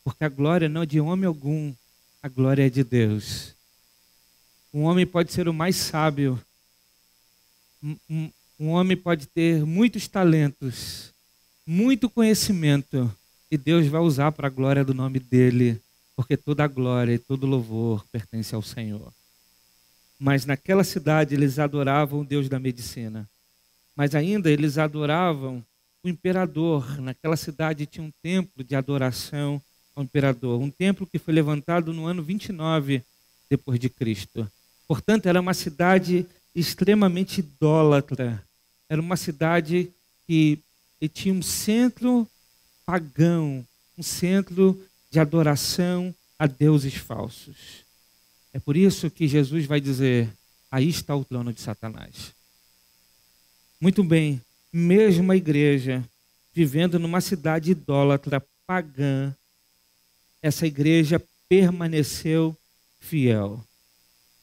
Porque 0.03 0.25
a 0.25 0.29
glória 0.29 0.69
não 0.69 0.83
é 0.83 0.87
de 0.87 1.01
homem 1.01 1.27
algum, 1.27 1.73
a 2.21 2.29
glória 2.29 2.67
é 2.67 2.71
de 2.71 2.83
Deus. 2.83 3.55
Um 4.75 4.85
homem 4.85 5.07
pode 5.07 5.33
ser 5.33 5.49
o 5.49 5.53
mais 5.53 5.77
sábio, 5.77 6.41
um, 7.83 8.31
um, 8.59 8.69
homem 8.69 8.97
pode 8.97 9.27
ter 9.27 9.67
muitos 9.67 10.09
talentos, 10.09 11.13
muito 11.67 12.09
conhecimento, 12.09 13.13
e 13.51 13.59
Deus 13.59 13.87
vai 13.87 14.01
usar 14.01 14.33
para 14.33 14.47
a 14.47 14.51
glória 14.51 14.83
do 14.83 14.95
nome 14.95 15.19
dele, 15.19 15.79
porque 16.17 16.39
toda 16.39 16.65
a 16.65 16.69
glória 16.69 17.13
e 17.13 17.19
todo 17.19 17.47
louvor 17.47 18.03
pertence 18.11 18.55
ao 18.55 18.63
Senhor. 18.63 19.13
Mas 20.19 20.47
naquela 20.47 20.85
cidade 20.85 21.35
eles 21.35 21.59
adoravam 21.59 22.21
o 22.21 22.25
Deus 22.25 22.49
da 22.49 22.59
medicina. 22.59 23.29
Mas 23.95 24.15
ainda 24.15 24.51
eles 24.51 24.79
adoravam 24.79 25.63
o 26.03 26.09
imperador. 26.09 26.99
Naquela 27.01 27.37
cidade 27.37 27.85
tinha 27.85 28.07
um 28.07 28.13
templo 28.23 28.65
de 28.65 28.75
adoração 28.75 29.61
ao 29.95 30.03
imperador, 30.03 30.61
um 30.61 30.71
templo 30.71 31.07
que 31.07 31.19
foi 31.19 31.35
levantado 31.35 31.93
no 31.93 32.07
ano 32.07 32.23
29 32.23 33.03
depois 33.51 33.79
de 33.79 33.91
Cristo. 33.91 34.51
Portanto, 34.87 35.27
era 35.27 35.41
uma 35.41 35.55
cidade 35.55 36.27
extremamente 36.55 37.41
idólatra. 37.41 38.43
Era 38.89 39.01
uma 39.01 39.17
cidade 39.17 39.91
que 40.27 40.59
tinha 41.13 41.35
um 41.35 41.43
centro 41.43 42.29
pagão, 42.85 43.67
um 43.97 44.03
centro 44.03 44.81
de 45.11 45.19
adoração 45.19 46.15
a 46.39 46.47
deuses 46.47 46.95
falsos. 46.95 47.85
É 48.53 48.59
por 48.59 48.77
isso 48.77 49.11
que 49.11 49.27
Jesus 49.27 49.65
vai 49.67 49.81
dizer: 49.81 50.31
aí 50.71 50.89
está 50.89 51.15
o 51.17 51.25
trono 51.25 51.53
de 51.53 51.61
Satanás. 51.61 52.33
Muito 53.81 54.05
bem, 54.05 54.41
mesmo 54.73 55.33
a 55.33 55.37
igreja 55.37 56.05
vivendo 56.55 56.99
numa 56.99 57.21
cidade 57.21 57.71
idólatra, 57.71 58.45
pagã, 58.67 59.35
essa 60.43 60.67
igreja 60.67 61.23
permaneceu 61.49 62.57
fiel. 63.01 63.65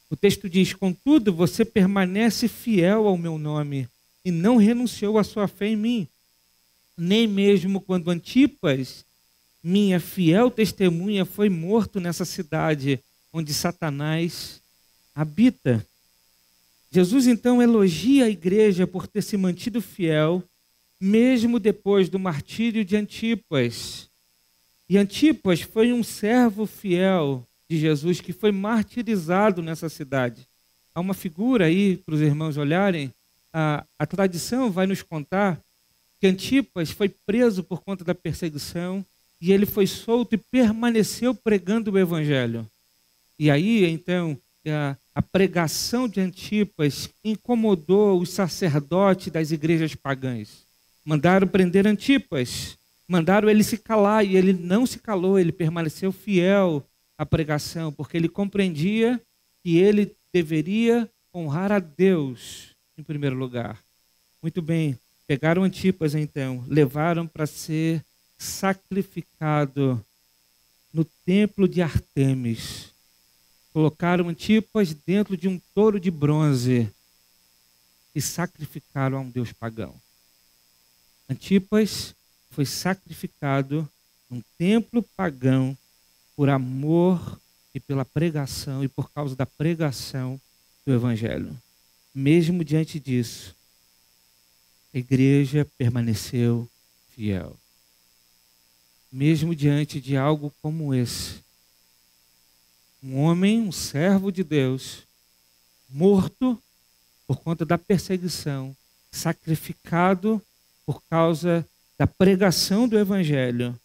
O 0.10 0.16
texto 0.16 0.50
diz: 0.50 0.74
Contudo, 0.74 1.32
você 1.34 1.64
permanece 1.64 2.48
fiel 2.48 3.08
ao 3.08 3.18
meu 3.18 3.38
nome 3.38 3.88
e 4.26 4.32
não 4.32 4.58
renunciou 4.58 5.18
à 5.18 5.24
sua 5.24 5.48
fé 5.48 5.68
em 5.68 5.76
mim, 5.76 6.08
nem 6.98 7.28
mesmo 7.28 7.80
quando 7.80 8.10
Antipas, 8.10 9.06
minha 9.64 10.00
fiel 10.00 10.50
testemunha, 10.50 11.26
foi 11.26 11.50
morto 11.50 12.00
nessa 12.00 12.26
cidade 12.26 13.00
onde 13.32 13.54
Satanás 13.54 14.62
habita. 15.14 15.86
Jesus 16.92 17.28
então 17.28 17.62
elogia 17.62 18.26
a 18.26 18.30
igreja 18.30 18.88
por 18.88 19.06
ter 19.06 19.22
se 19.22 19.38
mantido 19.38 19.82
fiel, 19.82 20.44
mesmo 21.00 21.60
depois 21.60 22.10
do 22.10 22.18
martírio 22.18 22.84
de 22.84 22.96
Antipas. 22.96 24.10
E 24.90 24.98
Antipas 24.98 25.62
foi 25.62 25.94
um 25.94 26.04
servo 26.04 26.66
fiel 26.66 27.48
de 27.70 27.78
Jesus 27.78 28.20
que 28.20 28.34
foi 28.34 28.52
martirizado 28.52 29.62
nessa 29.62 29.88
cidade. 29.88 30.48
Há 30.94 31.00
uma 31.00 31.14
figura 31.14 31.66
aí 31.66 31.98
para 31.98 32.16
os 32.16 32.22
irmãos 32.22 32.58
olharem. 32.58 33.14
A, 33.54 33.86
a 33.98 34.06
tradição 34.06 34.72
vai 34.72 34.88
nos 34.88 35.04
contar 35.04 35.62
que 36.20 36.28
Antipas 36.28 36.90
foi 36.90 37.10
preso 37.10 37.64
por 37.64 37.82
conta 37.82 38.04
da 38.04 38.16
perseguição 38.16 39.06
e 39.40 39.54
ele 39.54 39.66
foi 39.66 39.88
solto 39.88 40.34
e 40.34 40.38
permaneceu 40.38 41.34
pregando 41.34 41.92
o 41.92 41.98
evangelho. 41.98 42.68
E 43.38 43.50
aí, 43.50 43.86
então, 43.86 44.38
a, 44.68 44.98
a 45.16 45.22
pregação 45.22 46.08
de 46.08 46.20
Antipas 46.20 47.10
incomodou 47.24 48.20
os 48.20 48.32
sacerdotes 48.32 49.32
das 49.32 49.52
igrejas 49.52 49.96
pagãs. 49.96 50.66
Mandaram 51.06 51.48
prender 51.48 51.88
Antipas, 51.88 52.78
mandaram 53.08 53.50
ele 53.50 53.64
se 53.64 53.78
calar 53.78 54.26
e 54.26 54.36
ele 54.36 54.52
não 54.52 54.86
se 54.86 55.00
calou, 55.00 55.40
ele 55.40 55.52
permaneceu 55.52 56.12
fiel 56.12 56.86
à 57.20 57.26
pregação, 57.26 57.92
porque 57.92 58.18
ele 58.18 58.28
compreendia 58.28 59.22
que 59.62 59.78
ele 59.78 60.16
deveria 60.34 61.08
honrar 61.32 61.72
a 61.72 61.78
Deus 61.78 62.76
em 62.98 63.04
primeiro 63.04 63.36
lugar. 63.36 63.80
Muito 64.42 64.64
bem, 64.64 64.98
pegaram 65.28 65.64
Antipas 65.64 66.16
então, 66.16 66.64
levaram 66.68 67.28
para 67.28 67.46
ser 67.46 68.04
sacrificado 68.40 70.04
no 70.92 71.06
templo 71.06 71.68
de 71.68 71.84
Artemis 71.84 72.90
Colocaram 73.72 74.28
Antipas 74.28 74.94
dentro 74.94 75.38
de 75.38 75.48
um 75.48 75.60
touro 75.76 76.00
de 76.00 76.10
bronze 76.10 76.92
e 78.16 78.22
sacrificaram 78.22 79.18
a 79.18 79.22
um 79.22 79.30
deus 79.30 79.54
pagão. 79.54 79.96
Antipas 81.30 82.16
foi 82.50 82.66
sacrificado 82.66 83.88
num 84.30 84.42
templo 84.58 85.04
pagão 85.16 85.78
por 86.40 86.50
amor 86.50 87.38
e 87.76 87.82
pela 87.82 88.06
pregação 88.06 88.82
e 88.82 88.88
por 88.88 89.12
causa 89.12 89.36
da 89.36 89.46
pregação 89.46 90.40
do 90.86 90.94
evangelho. 90.94 91.54
Mesmo 92.16 92.64
diante 92.64 92.98
disso, 92.98 93.54
a 94.94 94.98
igreja 94.98 95.68
permaneceu 95.78 96.66
fiel. 97.14 97.58
Mesmo 99.12 99.54
diante 99.54 100.00
de 100.00 100.16
algo 100.16 100.54
como 100.62 100.94
esse, 100.94 101.44
um 103.04 103.18
homem, 103.18 103.60
um 103.60 103.72
servo 103.74 104.32
de 104.32 104.42
Deus, 104.42 105.00
morto 105.90 106.58
por 107.28 107.42
conta 107.42 107.66
da 107.66 107.78
perseguição, 107.78 108.74
sacrificado 109.12 110.42
por 110.86 111.04
causa 111.10 111.68
da 111.98 112.08
pregação 112.08 112.88
do 112.88 112.98
Evangelho. 112.98 113.78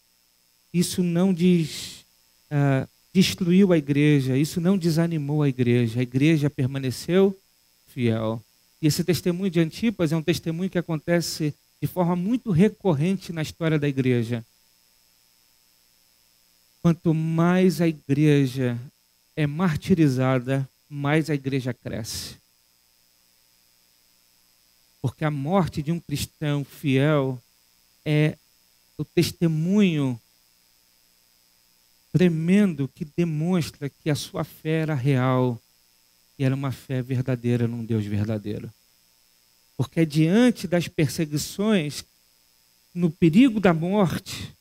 Isso 0.73 1.03
não 1.03 1.33
diz, 1.33 2.04
uh, 2.51 2.87
destruiu 3.13 3.71
a 3.71 3.77
igreja, 3.77 4.37
isso 4.37 4.59
não 4.59 4.77
desanimou 4.77 5.41
a 5.41 5.49
igreja, 5.49 5.99
a 5.99 6.03
igreja 6.03 6.49
permaneceu 6.49 7.37
fiel. 7.87 8.43
E 8.81 8.87
esse 8.87 9.03
testemunho 9.03 9.49
de 9.49 9.59
Antipas 9.59 10.11
é 10.11 10.17
um 10.17 10.21
testemunho 10.21 10.69
que 10.69 10.77
acontece 10.77 11.53
de 11.81 11.87
forma 11.87 12.15
muito 12.15 12.51
recorrente 12.51 13.31
na 13.31 13.41
história 13.41 13.79
da 13.79 13.87
igreja. 13.87 14.45
Quanto 16.81 17.13
mais 17.13 17.81
a 17.81 17.87
igreja 17.87 18.77
é 19.35 19.47
martirizada, 19.47 20.67
mais 20.89 21.29
a 21.29 21.33
igreja 21.35 21.73
cresce. 21.73 22.35
Porque 25.01 25.23
a 25.23 25.31
morte 25.31 25.81
de 25.81 25.91
um 25.91 25.99
cristão 25.99 26.63
fiel 26.63 27.41
é 28.05 28.37
o 28.97 29.05
testemunho 29.05 30.19
tremendo 32.15 32.87
que 32.87 33.03
demonstra 33.03 33.89
que 33.89 34.09
a 34.09 34.15
sua 34.15 34.45
fé 34.45 34.83
era 34.83 34.95
real 34.95 35.61
e 36.39 36.45
era 36.45 36.55
uma 36.55 36.71
fé 36.71 37.01
verdadeira 37.01 37.67
num 37.67 37.83
Deus 37.83 38.05
verdadeiro. 38.05 38.71
Porque 39.75 39.99
é 39.99 40.05
diante 40.05 40.65
das 40.65 40.87
perseguições, 40.87 42.05
no 42.93 43.11
perigo 43.11 43.59
da 43.59 43.73
morte, 43.73 44.55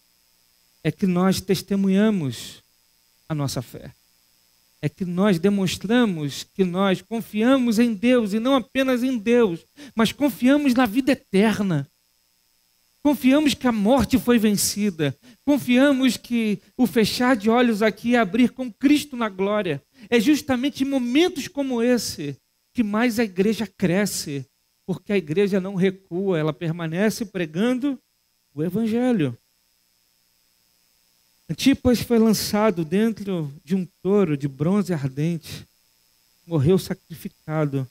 é 0.82 0.90
que 0.90 1.06
nós 1.06 1.40
testemunhamos 1.40 2.60
a 3.28 3.34
nossa 3.36 3.62
fé. 3.62 3.92
É 4.82 4.88
que 4.88 5.04
nós 5.04 5.38
demonstramos 5.38 6.42
que 6.42 6.64
nós 6.64 7.02
confiamos 7.02 7.78
em 7.78 7.94
Deus 7.94 8.32
e 8.32 8.40
não 8.40 8.56
apenas 8.56 9.04
em 9.04 9.16
Deus, 9.16 9.64
mas 9.94 10.10
confiamos 10.10 10.74
na 10.74 10.86
vida 10.86 11.12
eterna. 11.12 11.88
Confiamos 13.04 13.52
que 13.52 13.66
a 13.66 13.72
morte 13.72 14.18
foi 14.18 14.38
vencida. 14.38 15.14
Confiamos 15.44 16.16
que 16.16 16.58
o 16.74 16.86
fechar 16.86 17.36
de 17.36 17.50
olhos 17.50 17.82
aqui 17.82 18.14
é 18.14 18.18
abrir 18.18 18.52
com 18.52 18.72
Cristo 18.72 19.14
na 19.14 19.28
glória. 19.28 19.82
É 20.08 20.18
justamente 20.18 20.84
em 20.84 20.88
momentos 20.88 21.46
como 21.46 21.82
esse 21.82 22.34
que 22.72 22.82
mais 22.82 23.18
a 23.18 23.24
igreja 23.24 23.66
cresce, 23.66 24.46
porque 24.86 25.12
a 25.12 25.18
igreja 25.18 25.60
não 25.60 25.74
recua, 25.74 26.38
ela 26.38 26.50
permanece 26.50 27.26
pregando 27.26 27.98
o 28.54 28.62
evangelho. 28.62 29.36
Antipas 31.46 32.00
foi 32.00 32.18
lançado 32.18 32.86
dentro 32.86 33.52
de 33.62 33.76
um 33.76 33.86
touro 34.02 34.34
de 34.34 34.48
bronze 34.48 34.94
ardente, 34.94 35.68
morreu 36.46 36.78
sacrificado 36.78 37.86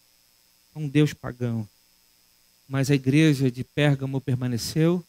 a 0.73 0.79
um 0.79 0.89
deus 0.89 1.13
pagão. 1.13 1.69
Mas 2.67 2.89
a 2.89 2.95
igreja 2.95 3.51
de 3.51 3.63
Pérgamo 3.63 4.21
permaneceu 4.21 5.05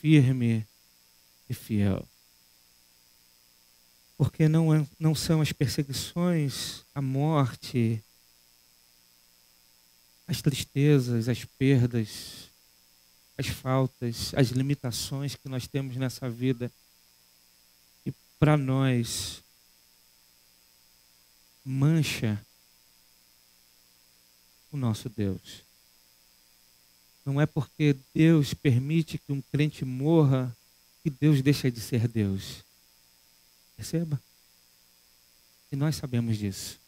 firme 0.00 0.66
e 1.48 1.54
fiel. 1.54 2.06
Porque 4.16 4.48
não, 4.48 4.74
é, 4.74 4.86
não 4.98 5.14
são 5.14 5.40
as 5.40 5.52
perseguições, 5.52 6.82
a 6.94 7.00
morte, 7.00 8.02
as 10.26 10.42
tristezas, 10.42 11.28
as 11.28 11.44
perdas, 11.44 12.48
as 13.38 13.46
faltas, 13.46 14.34
as 14.34 14.48
limitações 14.48 15.36
que 15.36 15.48
nós 15.48 15.66
temos 15.68 15.96
nessa 15.96 16.28
vida. 16.28 16.70
E 18.04 18.12
para 18.38 18.56
nós, 18.56 19.40
mancha 21.64 22.44
o 24.72 24.76
nosso 24.76 25.08
Deus. 25.08 25.67
Não 27.28 27.38
é 27.38 27.44
porque 27.44 27.94
Deus 28.14 28.54
permite 28.54 29.18
que 29.18 29.30
um 29.30 29.42
crente 29.52 29.84
morra 29.84 30.56
que 31.02 31.10
Deus 31.10 31.42
deixa 31.42 31.70
de 31.70 31.78
ser 31.78 32.08
Deus. 32.08 32.64
Perceba? 33.76 34.18
E 35.70 35.76
nós 35.76 35.96
sabemos 35.96 36.38
disso. 36.38 36.80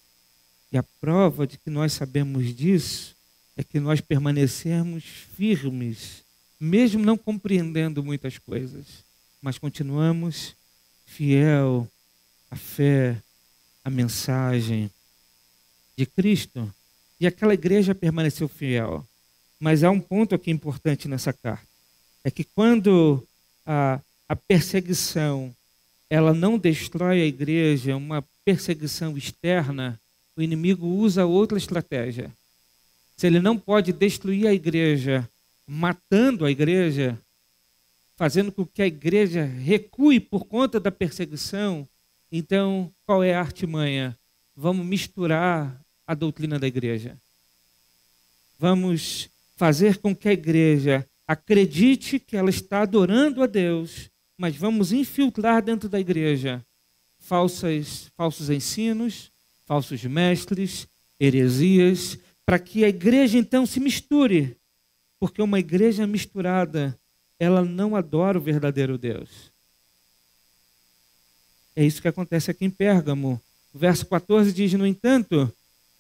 E 0.72 0.78
a 0.78 0.82
prova 0.82 1.46
de 1.46 1.58
que 1.58 1.68
nós 1.68 1.92
sabemos 1.92 2.56
disso 2.56 3.14
é 3.54 3.62
que 3.62 3.78
nós 3.78 4.00
permanecemos 4.00 5.04
firmes, 5.36 6.24
mesmo 6.58 7.04
não 7.04 7.18
compreendendo 7.18 8.02
muitas 8.02 8.38
coisas, 8.38 8.86
mas 9.42 9.58
continuamos 9.58 10.56
fiel 11.04 11.86
à 12.50 12.56
fé, 12.56 13.22
à 13.84 13.90
mensagem 13.90 14.90
de 15.98 16.06
Cristo. 16.06 16.74
E 17.20 17.26
aquela 17.26 17.52
igreja 17.52 17.94
permaneceu 17.94 18.48
fiel. 18.48 19.06
Mas 19.60 19.84
há 19.84 19.90
um 19.90 20.00
ponto 20.00 20.34
aqui 20.34 20.50
importante 20.50 21.06
nessa 21.06 21.32
carta. 21.32 21.68
É 22.24 22.30
que 22.30 22.42
quando 22.42 23.22
a, 23.64 24.00
a 24.28 24.34
perseguição 24.34 25.54
ela 26.08 26.34
não 26.34 26.58
destrói 26.58 27.22
a 27.22 27.26
igreja, 27.26 27.96
uma 27.96 28.24
perseguição 28.44 29.16
externa, 29.16 30.00
o 30.36 30.42
inimigo 30.42 30.86
usa 30.86 31.24
outra 31.24 31.56
estratégia. 31.56 32.32
Se 33.16 33.26
ele 33.26 33.38
não 33.38 33.56
pode 33.56 33.92
destruir 33.92 34.46
a 34.48 34.52
igreja 34.52 35.28
matando 35.72 36.44
a 36.44 36.50
igreja, 36.50 37.16
fazendo 38.16 38.50
com 38.50 38.66
que 38.66 38.82
a 38.82 38.86
igreja 38.86 39.44
recue 39.44 40.18
por 40.18 40.44
conta 40.46 40.80
da 40.80 40.90
perseguição, 40.90 41.88
então 42.32 42.92
qual 43.06 43.22
é 43.22 43.34
a 43.34 43.40
artimanha? 43.40 44.18
Vamos 44.56 44.84
misturar 44.84 45.80
a 46.04 46.14
doutrina 46.14 46.58
da 46.58 46.66
igreja. 46.66 47.16
Vamos 48.58 49.30
fazer 49.60 49.98
com 49.98 50.16
que 50.16 50.26
a 50.26 50.32
igreja 50.32 51.06
acredite 51.28 52.18
que 52.18 52.34
ela 52.34 52.48
está 52.48 52.80
adorando 52.80 53.42
a 53.42 53.46
Deus, 53.46 54.10
mas 54.38 54.56
vamos 54.56 54.90
infiltrar 54.90 55.62
dentro 55.62 55.86
da 55.86 56.00
igreja 56.00 56.64
falsas, 57.18 58.10
falsos 58.16 58.48
ensinos, 58.48 59.30
falsos 59.66 60.02
mestres, 60.06 60.88
heresias, 61.20 62.18
para 62.46 62.58
que 62.58 62.86
a 62.86 62.88
igreja 62.88 63.36
então 63.36 63.66
se 63.66 63.80
misture, 63.80 64.56
porque 65.18 65.42
uma 65.42 65.60
igreja 65.60 66.06
misturada, 66.06 66.98
ela 67.38 67.62
não 67.62 67.94
adora 67.94 68.38
o 68.38 68.40
verdadeiro 68.40 68.96
Deus. 68.96 69.52
É 71.76 71.84
isso 71.84 72.00
que 72.00 72.08
acontece 72.08 72.50
aqui 72.50 72.64
em 72.64 72.70
Pérgamo. 72.70 73.38
O 73.74 73.78
verso 73.78 74.06
14 74.06 74.54
diz: 74.54 74.72
No 74.72 74.86
entanto, 74.86 75.52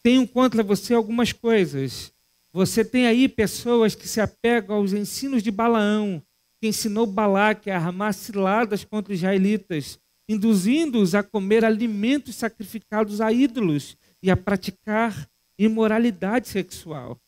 tenho 0.02 0.26
contra 0.26 0.62
você 0.62 0.94
algumas 0.94 1.30
coisas 1.34 2.10
você 2.52 2.84
tem 2.84 3.06
aí 3.06 3.28
pessoas 3.28 3.94
que 3.94 4.08
se 4.08 4.20
apegam 4.20 4.76
aos 4.76 4.92
ensinos 4.92 5.42
de 5.42 5.50
Balaão, 5.50 6.22
que 6.60 6.66
ensinou 6.66 7.06
Balaque 7.06 7.70
a 7.70 7.76
armar 7.76 8.12
ciladas 8.12 8.84
contra 8.84 9.12
os 9.12 9.18
israelitas, 9.18 9.98
induzindo-os 10.28 11.14
a 11.14 11.22
comer 11.22 11.64
alimentos 11.64 12.34
sacrificados 12.34 13.20
a 13.20 13.32
ídolos 13.32 13.96
e 14.22 14.30
a 14.30 14.36
praticar 14.36 15.28
imoralidade 15.56 16.48
sexual. 16.48 17.18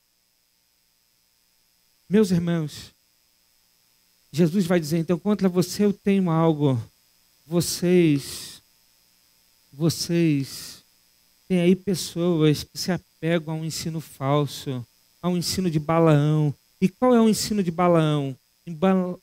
Meus 2.09 2.31
irmãos, 2.31 2.93
Jesus 4.33 4.67
vai 4.67 4.81
dizer: 4.81 4.99
então, 4.99 5.19
contra 5.19 5.49
você 5.49 5.85
eu 5.85 5.93
tenho 5.93 6.31
algo. 6.31 6.83
Vocês, 7.47 8.61
vocês, 9.73 10.83
têm 11.49 11.61
aí 11.61 11.77
pessoas 11.77 12.65
que 12.65 12.79
se 12.79 12.91
apegam 12.91 13.55
a 13.55 13.57
um 13.59 13.65
ensino 13.65 14.01
falso 14.01 14.85
ao 15.23 15.37
ensino 15.37 15.71
de 15.71 15.79
Balaão. 15.79 16.53
E 16.81 16.89
qual 16.89 17.15
é 17.15 17.21
o 17.21 17.29
ensino 17.29 17.63
de 17.63 17.71
Balaão? 17.71 18.37
Em 18.67 18.77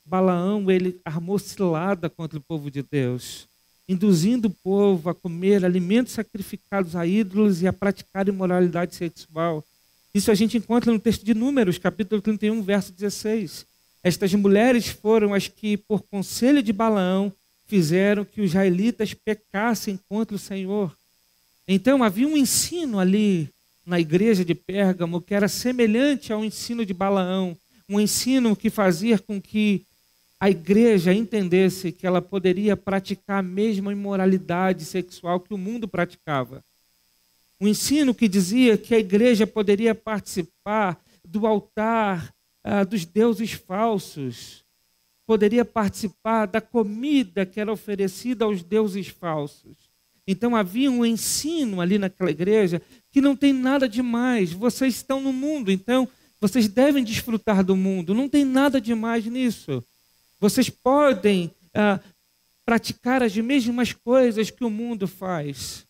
Balaão, 0.04 0.70
ele 0.70 0.98
armou 1.04 1.38
cilada 1.38 2.08
contra 2.08 2.38
o 2.38 2.42
povo 2.42 2.70
de 2.70 2.82
Deus, 2.82 3.46
induzindo 3.88 4.48
o 4.48 4.50
povo 4.50 5.10
a 5.10 5.14
comer 5.14 5.64
alimentos 5.64 6.14
sacrificados 6.14 6.96
a 6.96 7.06
ídolos 7.06 7.62
e 7.62 7.66
a 7.66 7.72
praticar 7.72 8.26
imoralidade 8.28 8.94
sexual. 8.94 9.62
Isso 10.14 10.30
a 10.30 10.34
gente 10.34 10.56
encontra 10.56 10.90
no 10.90 10.98
texto 10.98 11.24
de 11.24 11.34
Números, 11.34 11.78
capítulo 11.78 12.20
31, 12.20 12.62
verso 12.62 12.92
16. 12.92 13.66
Estas 14.02 14.32
mulheres 14.34 14.88
foram 14.88 15.34
as 15.34 15.46
que, 15.46 15.76
por 15.76 16.02
conselho 16.02 16.62
de 16.62 16.72
Balaão, 16.72 17.32
fizeram 17.66 18.24
que 18.24 18.40
os 18.40 18.50
israelitas 18.50 19.14
pecassem 19.14 19.98
contra 20.08 20.34
o 20.34 20.38
Senhor. 20.38 20.92
Então 21.68 22.02
havia 22.02 22.26
um 22.26 22.36
ensino 22.36 22.98
ali 22.98 23.48
na 23.84 23.98
igreja 23.98 24.44
de 24.44 24.54
Pérgamo 24.54 25.20
que 25.20 25.34
era 25.34 25.48
semelhante 25.48 26.32
ao 26.32 26.44
ensino 26.44 26.84
de 26.84 26.94
Balaão, 26.94 27.56
um 27.88 27.98
ensino 27.98 28.54
que 28.54 28.70
fazia 28.70 29.18
com 29.18 29.40
que 29.40 29.84
a 30.38 30.48
igreja 30.48 31.12
entendesse 31.12 31.92
que 31.92 32.06
ela 32.06 32.22
poderia 32.22 32.76
praticar 32.76 33.40
a 33.40 33.42
mesma 33.42 33.92
imoralidade 33.92 34.84
sexual 34.84 35.40
que 35.40 35.52
o 35.52 35.58
mundo 35.58 35.86
praticava. 35.86 36.64
Um 37.60 37.68
ensino 37.68 38.14
que 38.14 38.26
dizia 38.26 38.78
que 38.78 38.94
a 38.94 38.98
igreja 38.98 39.46
poderia 39.46 39.94
participar 39.94 40.98
do 41.22 41.46
altar 41.46 42.32
ah, 42.64 42.84
dos 42.84 43.04
deuses 43.04 43.52
falsos, 43.52 44.64
poderia 45.26 45.64
participar 45.64 46.46
da 46.46 46.60
comida 46.60 47.44
que 47.44 47.60
era 47.60 47.70
oferecida 47.70 48.46
aos 48.46 48.62
deuses 48.62 49.08
falsos. 49.08 49.90
Então 50.26 50.56
havia 50.56 50.90
um 50.90 51.04
ensino 51.04 51.80
ali 51.80 51.98
naquela 51.98 52.30
igreja 52.30 52.80
que 53.10 53.20
não 53.20 53.36
tem 53.36 53.52
nada 53.52 53.88
demais. 53.88 54.52
Vocês 54.52 54.96
estão 54.96 55.20
no 55.20 55.32
mundo, 55.32 55.70
então 55.70 56.08
vocês 56.40 56.68
devem 56.68 57.04
desfrutar 57.04 57.62
do 57.64 57.76
mundo. 57.76 58.14
Não 58.14 58.28
tem 58.28 58.44
nada 58.44 58.80
demais 58.80 59.26
nisso. 59.26 59.84
Vocês 60.38 60.70
podem 60.70 61.50
ah, 61.74 62.00
praticar 62.64 63.22
as 63.22 63.36
mesmas 63.36 63.92
coisas 63.92 64.50
que 64.50 64.64
o 64.64 64.70
mundo 64.70 65.06
faz. 65.06 65.86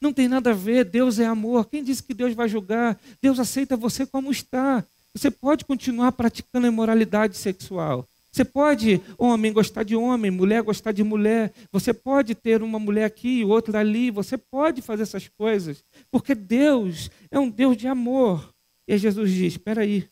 Não 0.00 0.12
tem 0.12 0.28
nada 0.28 0.50
a 0.50 0.54
ver. 0.54 0.84
Deus 0.84 1.18
é 1.18 1.26
amor. 1.26 1.66
Quem 1.66 1.82
disse 1.82 2.02
que 2.02 2.14
Deus 2.14 2.34
vai 2.34 2.48
julgar? 2.48 2.98
Deus 3.20 3.38
aceita 3.40 3.76
você 3.76 4.06
como 4.06 4.30
está. 4.30 4.84
Você 5.12 5.30
pode 5.30 5.64
continuar 5.64 6.12
praticando 6.12 6.66
a 6.66 6.70
imoralidade 6.70 7.36
sexual. 7.36 8.08
Você 8.38 8.44
pode, 8.44 9.02
homem, 9.18 9.52
gostar 9.52 9.82
de 9.82 9.96
homem, 9.96 10.30
mulher 10.30 10.62
gostar 10.62 10.92
de 10.92 11.02
mulher. 11.02 11.52
Você 11.72 11.92
pode 11.92 12.36
ter 12.36 12.62
uma 12.62 12.78
mulher 12.78 13.04
aqui 13.04 13.40
e 13.40 13.44
outra 13.44 13.80
ali. 13.80 14.12
Você 14.12 14.38
pode 14.38 14.80
fazer 14.80 15.02
essas 15.02 15.26
coisas. 15.26 15.82
Porque 16.08 16.36
Deus 16.36 17.10
é 17.32 17.38
um 17.40 17.50
Deus 17.50 17.76
de 17.76 17.88
amor. 17.88 18.54
E 18.86 18.96
Jesus 18.96 19.32
diz: 19.32 19.54
Espera 19.54 19.82
aí, 19.82 20.08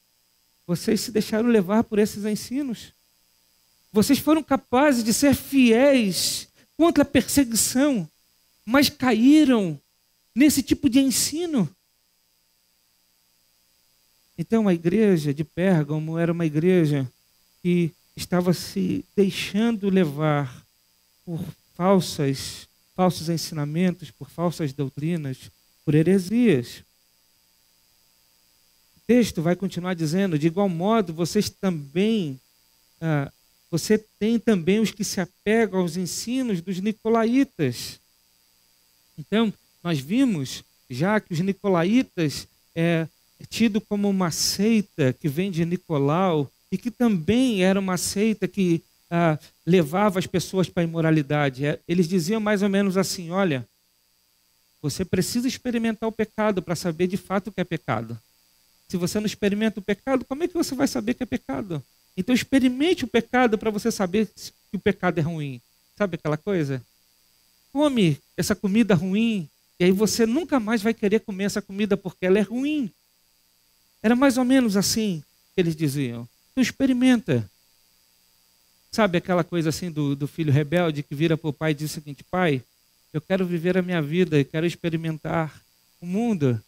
vocês 0.66 1.02
se 1.02 1.12
deixaram 1.12 1.48
levar 1.48 1.84
por 1.84 2.00
esses 2.00 2.24
ensinos. 2.24 2.92
Vocês 3.92 4.18
foram 4.18 4.42
capazes 4.42 5.04
de 5.04 5.14
ser 5.14 5.32
fiéis 5.32 6.48
contra 6.76 7.04
a 7.04 7.06
perseguição, 7.06 8.10
mas 8.64 8.90
caíram 8.90 9.80
nesse 10.34 10.64
tipo 10.64 10.90
de 10.90 10.98
ensino. 10.98 11.70
Então 14.36 14.66
a 14.66 14.74
igreja 14.74 15.32
de 15.32 15.44
Pérgamo 15.44 16.18
era 16.18 16.32
uma 16.32 16.44
igreja 16.44 17.08
que 17.62 17.94
estava 18.16 18.52
se 18.54 19.04
deixando 19.14 19.90
levar 19.90 20.64
por 21.24 21.44
falsas 21.76 22.66
falsos 22.96 23.28
ensinamentos, 23.28 24.10
por 24.10 24.30
falsas 24.30 24.72
doutrinas, 24.72 25.50
por 25.84 25.94
heresias. 25.94 26.82
O 28.96 29.00
texto 29.06 29.42
vai 29.42 29.54
continuar 29.54 29.94
dizendo: 29.94 30.38
de 30.38 30.46
igual 30.46 30.68
modo, 30.68 31.12
vocês 31.12 31.50
também, 31.50 32.40
ah, 33.00 33.30
você 33.70 33.98
tem 34.18 34.38
também 34.38 34.80
os 34.80 34.90
que 34.90 35.04
se 35.04 35.20
apegam 35.20 35.80
aos 35.80 35.96
ensinos 35.98 36.62
dos 36.62 36.80
nicolaítas. 36.80 38.00
Então, 39.18 39.52
nós 39.84 39.98
vimos 39.98 40.64
já 40.88 41.20
que 41.20 41.32
os 41.32 41.40
nicolaítas 41.40 42.48
é, 42.74 43.06
tido 43.48 43.80
como 43.80 44.08
uma 44.08 44.30
seita 44.30 45.12
que 45.12 45.28
vem 45.28 45.50
de 45.50 45.64
Nicolau 45.64 46.50
e 46.70 46.78
que 46.78 46.90
também 46.90 47.62
era 47.62 47.78
uma 47.78 47.96
seita 47.96 48.48
que 48.48 48.82
ah, 49.10 49.38
levava 49.64 50.18
as 50.18 50.26
pessoas 50.26 50.68
para 50.68 50.82
a 50.82 50.84
imoralidade. 50.84 51.64
É, 51.64 51.80
eles 51.86 52.08
diziam 52.08 52.40
mais 52.40 52.62
ou 52.62 52.68
menos 52.68 52.96
assim: 52.96 53.30
olha, 53.30 53.66
você 54.82 55.04
precisa 55.04 55.48
experimentar 55.48 56.08
o 56.08 56.12
pecado 56.12 56.62
para 56.62 56.76
saber 56.76 57.06
de 57.06 57.16
fato 57.16 57.48
o 57.48 57.52
que 57.52 57.60
é 57.60 57.64
pecado. 57.64 58.18
Se 58.88 58.96
você 58.96 59.18
não 59.18 59.26
experimenta 59.26 59.80
o 59.80 59.82
pecado, 59.82 60.24
como 60.24 60.44
é 60.44 60.48
que 60.48 60.54
você 60.54 60.74
vai 60.74 60.86
saber 60.86 61.14
que 61.14 61.22
é 61.22 61.26
pecado? 61.26 61.82
Então 62.16 62.34
experimente 62.34 63.04
o 63.04 63.08
pecado 63.08 63.58
para 63.58 63.70
você 63.70 63.90
saber 63.90 64.28
que 64.70 64.76
o 64.76 64.78
pecado 64.78 65.18
é 65.18 65.22
ruim. 65.22 65.60
Sabe 65.96 66.14
aquela 66.14 66.36
coisa? 66.36 66.82
Come 67.72 68.18
essa 68.36 68.54
comida 68.54 68.94
ruim 68.94 69.48
e 69.78 69.84
aí 69.84 69.92
você 69.92 70.24
nunca 70.24 70.58
mais 70.58 70.82
vai 70.82 70.94
querer 70.94 71.20
comer 71.20 71.44
essa 71.44 71.60
comida 71.60 71.96
porque 71.96 72.24
ela 72.24 72.38
é 72.38 72.42
ruim. 72.42 72.90
Era 74.02 74.14
mais 74.14 74.38
ou 74.38 74.44
menos 74.44 74.76
assim 74.76 75.22
que 75.54 75.60
eles 75.60 75.76
diziam. 75.76 76.28
Então 76.56 76.62
experimenta. 76.62 77.46
Sabe 78.90 79.18
aquela 79.18 79.44
coisa 79.44 79.68
assim 79.68 79.90
do, 79.90 80.16
do 80.16 80.26
filho 80.26 80.50
rebelde 80.50 81.02
que 81.02 81.14
vira 81.14 81.36
para 81.36 81.50
o 81.50 81.52
pai 81.52 81.72
e 81.72 81.74
diz 81.74 81.90
o 81.90 81.94
seguinte: 81.94 82.24
Pai, 82.24 82.62
eu 83.12 83.20
quero 83.20 83.44
viver 83.44 83.76
a 83.76 83.82
minha 83.82 84.00
vida, 84.00 84.38
eu 84.38 84.44
quero 84.46 84.64
experimentar 84.64 85.60
o 86.00 86.06
mundo. 86.06 86.58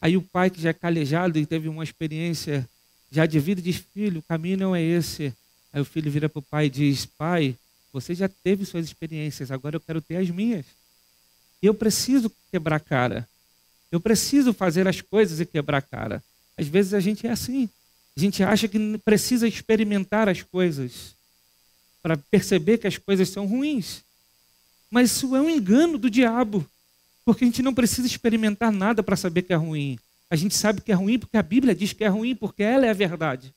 Aí 0.00 0.16
o 0.16 0.22
pai, 0.22 0.48
que 0.48 0.58
já 0.58 0.70
é 0.70 0.72
calejado 0.72 1.38
e 1.38 1.44
teve 1.44 1.68
uma 1.68 1.84
experiência 1.84 2.66
já 3.12 3.26
de 3.26 3.38
vida, 3.38 3.60
diz: 3.60 3.76
Filho, 3.76 4.20
o 4.20 4.22
caminho 4.22 4.56
não 4.56 4.74
é 4.74 4.82
esse. 4.82 5.34
Aí 5.74 5.82
o 5.82 5.84
filho 5.84 6.10
vira 6.10 6.26
para 6.30 6.38
o 6.38 6.42
pai 6.42 6.66
e 6.66 6.70
diz: 6.70 7.04
Pai, 7.04 7.54
você 7.92 8.14
já 8.14 8.30
teve 8.30 8.64
suas 8.64 8.86
experiências, 8.86 9.50
agora 9.50 9.76
eu 9.76 9.80
quero 9.80 10.00
ter 10.00 10.16
as 10.16 10.30
minhas. 10.30 10.64
Eu 11.60 11.74
preciso 11.74 12.32
quebrar 12.50 12.80
cara. 12.80 13.28
Eu 13.92 14.00
preciso 14.00 14.54
fazer 14.54 14.88
as 14.88 15.02
coisas 15.02 15.38
e 15.38 15.44
quebrar 15.44 15.82
cara. 15.82 16.24
Às 16.56 16.66
vezes 16.66 16.94
a 16.94 17.00
gente 17.00 17.26
é 17.26 17.30
assim. 17.30 17.68
A 18.18 18.20
gente 18.20 18.42
acha 18.42 18.66
que 18.66 18.98
precisa 19.04 19.46
experimentar 19.46 20.28
as 20.28 20.42
coisas 20.42 21.14
para 22.02 22.16
perceber 22.16 22.78
que 22.78 22.88
as 22.88 22.98
coisas 22.98 23.28
são 23.28 23.46
ruins. 23.46 24.02
Mas 24.90 25.12
isso 25.12 25.36
é 25.36 25.40
um 25.40 25.48
engano 25.48 25.96
do 25.96 26.10
diabo, 26.10 26.68
porque 27.24 27.44
a 27.44 27.46
gente 27.46 27.62
não 27.62 27.72
precisa 27.72 28.08
experimentar 28.08 28.72
nada 28.72 29.04
para 29.04 29.14
saber 29.14 29.42
que 29.42 29.52
é 29.52 29.56
ruim. 29.56 30.00
A 30.28 30.34
gente 30.34 30.56
sabe 30.56 30.80
que 30.80 30.90
é 30.90 30.96
ruim 30.96 31.16
porque 31.16 31.36
a 31.36 31.42
Bíblia 31.44 31.76
diz 31.76 31.92
que 31.92 32.02
é 32.02 32.08
ruim, 32.08 32.34
porque 32.34 32.60
ela 32.60 32.84
é 32.84 32.90
a 32.90 32.92
verdade. 32.92 33.54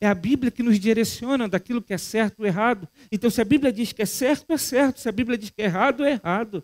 É 0.00 0.06
a 0.06 0.14
Bíblia 0.14 0.52
que 0.52 0.62
nos 0.62 0.78
direciona 0.78 1.48
daquilo 1.48 1.82
que 1.82 1.92
é 1.92 1.98
certo 1.98 2.38
ou 2.38 2.46
errado. 2.46 2.88
Então, 3.10 3.28
se 3.30 3.40
a 3.40 3.44
Bíblia 3.44 3.72
diz 3.72 3.92
que 3.92 4.02
é 4.02 4.06
certo, 4.06 4.52
é 4.52 4.58
certo. 4.58 5.00
Se 5.00 5.08
a 5.08 5.12
Bíblia 5.12 5.36
diz 5.36 5.50
que 5.50 5.60
é 5.60 5.64
errado, 5.64 6.04
é 6.04 6.12
errado. 6.12 6.62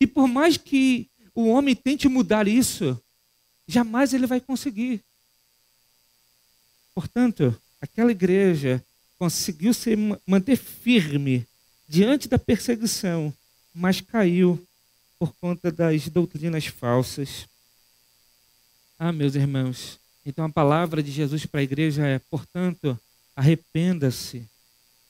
E 0.00 0.06
por 0.06 0.28
mais 0.28 0.56
que 0.56 1.10
o 1.34 1.48
homem 1.48 1.74
tente 1.74 2.08
mudar 2.08 2.46
isso, 2.46 2.96
jamais 3.66 4.14
ele 4.14 4.28
vai 4.28 4.40
conseguir. 4.40 5.02
Portanto, 6.94 7.54
aquela 7.80 8.12
igreja 8.12 8.82
conseguiu 9.18 9.74
se 9.74 9.96
manter 10.26 10.56
firme 10.56 11.46
diante 11.88 12.28
da 12.28 12.38
perseguição, 12.38 13.32
mas 13.74 14.00
caiu 14.00 14.62
por 15.18 15.32
conta 15.40 15.70
das 15.70 16.08
doutrinas 16.08 16.66
falsas. 16.66 17.46
Ah, 18.98 19.12
meus 19.12 19.34
irmãos, 19.34 19.98
então 20.24 20.44
a 20.44 20.50
palavra 20.50 21.02
de 21.02 21.10
Jesus 21.10 21.44
para 21.46 21.60
a 21.60 21.64
igreja 21.64 22.06
é: 22.06 22.18
portanto, 22.18 22.98
arrependa-se, 23.34 24.44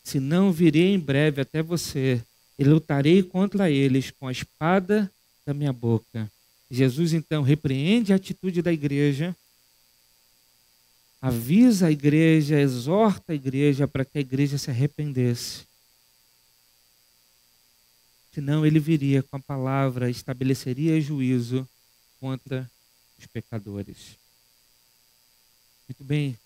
senão 0.03 0.53
virei 0.53 0.95
em 0.95 0.99
breve 0.99 1.41
até 1.41 1.63
você 1.63 2.23
e 2.59 2.65
lutarei 2.65 3.23
contra 3.23 3.71
eles 3.71 4.11
com 4.11 4.29
a 4.29 4.33
espada 4.33 5.11
da 5.45 5.53
minha 5.53 5.73
boca. 5.73 6.31
Jesus 6.71 7.13
então 7.13 7.43
repreende 7.43 8.13
a 8.13 8.17
atitude 8.17 8.63
da 8.63 8.73
igreja, 8.73 9.37
avisa 11.25 11.87
a 11.87 11.91
igreja, 11.91 12.61
exorta 12.61 13.33
a 13.33 13.35
igreja 13.35 13.89
para 13.89 14.05
que 14.05 14.19
a 14.19 14.21
igreja 14.21 14.59
se 14.59 14.69
arrependesse. 14.69 15.67
Senão 18.31 18.67
ele 18.67 18.79
viria 18.79 19.23
com 19.23 19.37
a 19.37 19.41
palavra, 19.41 20.11
estabeleceria 20.11 21.01
juízo 21.01 21.67
contra 22.21 22.71
os 23.19 23.25
pecadores. 23.27 24.19
Muito 25.89 26.05
bem. 26.05 26.39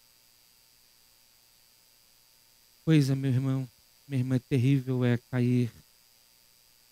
Coisa, 2.85 3.17
meu 3.17 3.33
irmão, 3.33 3.69
minha 4.07 4.21
irmã, 4.21 4.39
terrível 4.39 5.05
é 5.05 5.19
cair 5.29 5.73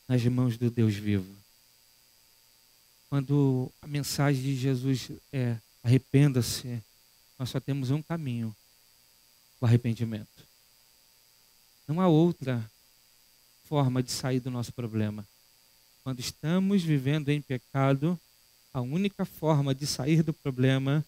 nas 0.09 0.25
mãos 0.25 0.59
do 0.59 0.73
Deus 0.73 0.97
vivo. 0.97 1.37
Quando 3.09 3.71
a 3.81 3.87
mensagem 3.87 4.43
de 4.43 4.57
Jesus 4.57 5.13
é 5.33 5.57
arrependa-se, 5.85 6.83
nós 7.39 7.51
só 7.51 7.61
temos 7.61 7.91
um 7.91 8.03
caminho: 8.03 8.55
o 9.61 9.67
arrependimento. 9.67 10.47
Não 11.87 12.01
há 12.01 12.09
outra 12.09 12.69
forma 13.65 14.03
de 14.03 14.11
sair 14.11 14.41
do 14.41 14.51
nosso 14.51 14.73
problema. 14.73 15.27
Quando 16.03 16.21
estamos 16.21 16.83
vivendo 16.83 17.29
em 17.31 17.41
pecado, 17.41 18.19
a 18.73 18.81
única 18.81 19.25
forma 19.25 19.75
de 19.75 19.87
sair 19.87 20.23
do 20.23 20.33
problema 20.33 21.05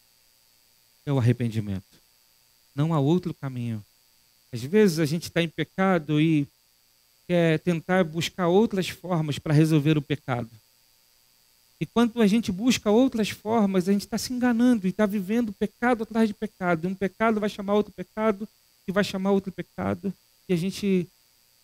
é 1.04 1.12
o 1.12 1.18
arrependimento. 1.18 1.84
Não 2.74 2.92
há 2.92 3.00
outro 3.00 3.34
caminho. 3.34 3.84
Às 4.52 4.62
vezes 4.62 4.98
a 4.98 5.06
gente 5.06 5.24
está 5.24 5.42
em 5.42 5.48
pecado 5.48 6.20
e 6.20 6.46
quer 7.26 7.58
tentar 7.60 8.04
buscar 8.04 8.48
outras 8.48 8.88
formas 8.88 9.38
para 9.38 9.52
resolver 9.52 9.98
o 9.98 10.02
pecado. 10.02 10.50
E 11.80 11.86
quando 11.86 12.20
a 12.20 12.26
gente 12.26 12.50
busca 12.50 12.90
outras 12.90 13.30
formas, 13.30 13.88
a 13.88 13.92
gente 13.92 14.02
está 14.02 14.18
se 14.18 14.32
enganando 14.32 14.86
e 14.86 14.90
está 14.90 15.06
vivendo 15.06 15.52
pecado 15.52 16.02
atrás 16.02 16.28
de 16.28 16.34
pecado. 16.34 16.88
Um 16.88 16.94
pecado 16.94 17.38
vai 17.38 17.48
chamar 17.48 17.74
outro 17.74 17.92
pecado, 17.92 18.48
que 18.84 18.92
vai 18.92 19.04
chamar 19.04 19.30
outro 19.30 19.52
pecado. 19.52 20.12
E 20.48 20.52
a 20.52 20.56
gente 20.56 21.08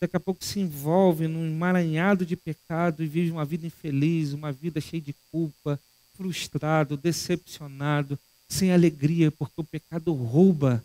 daqui 0.00 0.16
a 0.16 0.20
pouco 0.20 0.44
se 0.44 0.60
envolve 0.60 1.26
num 1.26 1.46
emaranhado 1.46 2.26
de 2.26 2.36
pecado 2.36 3.02
e 3.02 3.06
vive 3.06 3.30
uma 3.30 3.44
vida 3.44 3.66
infeliz, 3.66 4.32
uma 4.32 4.52
vida 4.52 4.80
cheia 4.80 5.00
de 5.00 5.14
culpa, 5.32 5.80
frustrado, 6.16 6.96
decepcionado, 6.96 8.18
sem 8.48 8.72
alegria, 8.72 9.30
porque 9.30 9.60
o 9.60 9.64
pecado 9.64 10.12
rouba 10.12 10.84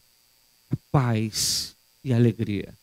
a 0.72 0.76
paz 0.92 1.76
e 2.04 2.14
a 2.14 2.16
alegria 2.16 2.74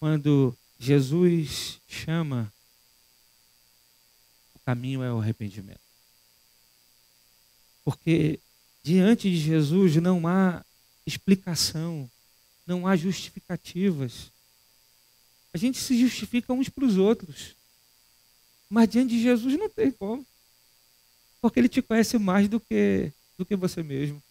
quando 0.00 0.56
Jesus 0.78 1.78
chama, 1.86 2.50
caminho 4.70 5.02
é 5.02 5.12
o 5.12 5.18
arrependimento. 5.18 5.80
Porque 7.84 8.38
diante 8.84 9.28
de 9.28 9.36
Jesus 9.36 9.96
não 9.96 10.28
há 10.28 10.64
explicação, 11.04 12.08
não 12.64 12.86
há 12.86 12.94
justificativas. 12.94 14.30
A 15.52 15.58
gente 15.58 15.78
se 15.78 15.98
justifica 15.98 16.52
uns 16.52 16.68
para 16.68 16.84
os 16.84 16.96
outros. 16.96 17.56
Mas 18.68 18.88
diante 18.88 19.10
de 19.10 19.22
Jesus 19.22 19.58
não 19.58 19.68
tem 19.68 19.90
como. 19.90 20.24
Porque 21.40 21.58
ele 21.58 21.68
te 21.68 21.82
conhece 21.82 22.16
mais 22.16 22.48
do 22.48 22.60
que, 22.60 23.10
do 23.36 23.44
que 23.44 23.56
você 23.56 23.82
mesmo. 23.82 24.22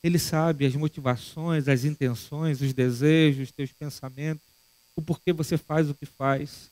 Ele 0.00 0.18
sabe 0.18 0.66
as 0.66 0.76
motivações, 0.76 1.66
as 1.66 1.84
intenções, 1.84 2.60
os 2.60 2.72
desejos, 2.72 3.48
os 3.48 3.52
teus 3.52 3.72
pensamentos 3.72 4.54
o 4.96 5.02
porquê 5.02 5.32
você 5.32 5.58
faz 5.58 5.90
o 5.90 5.94
que 5.94 6.06
faz. 6.06 6.70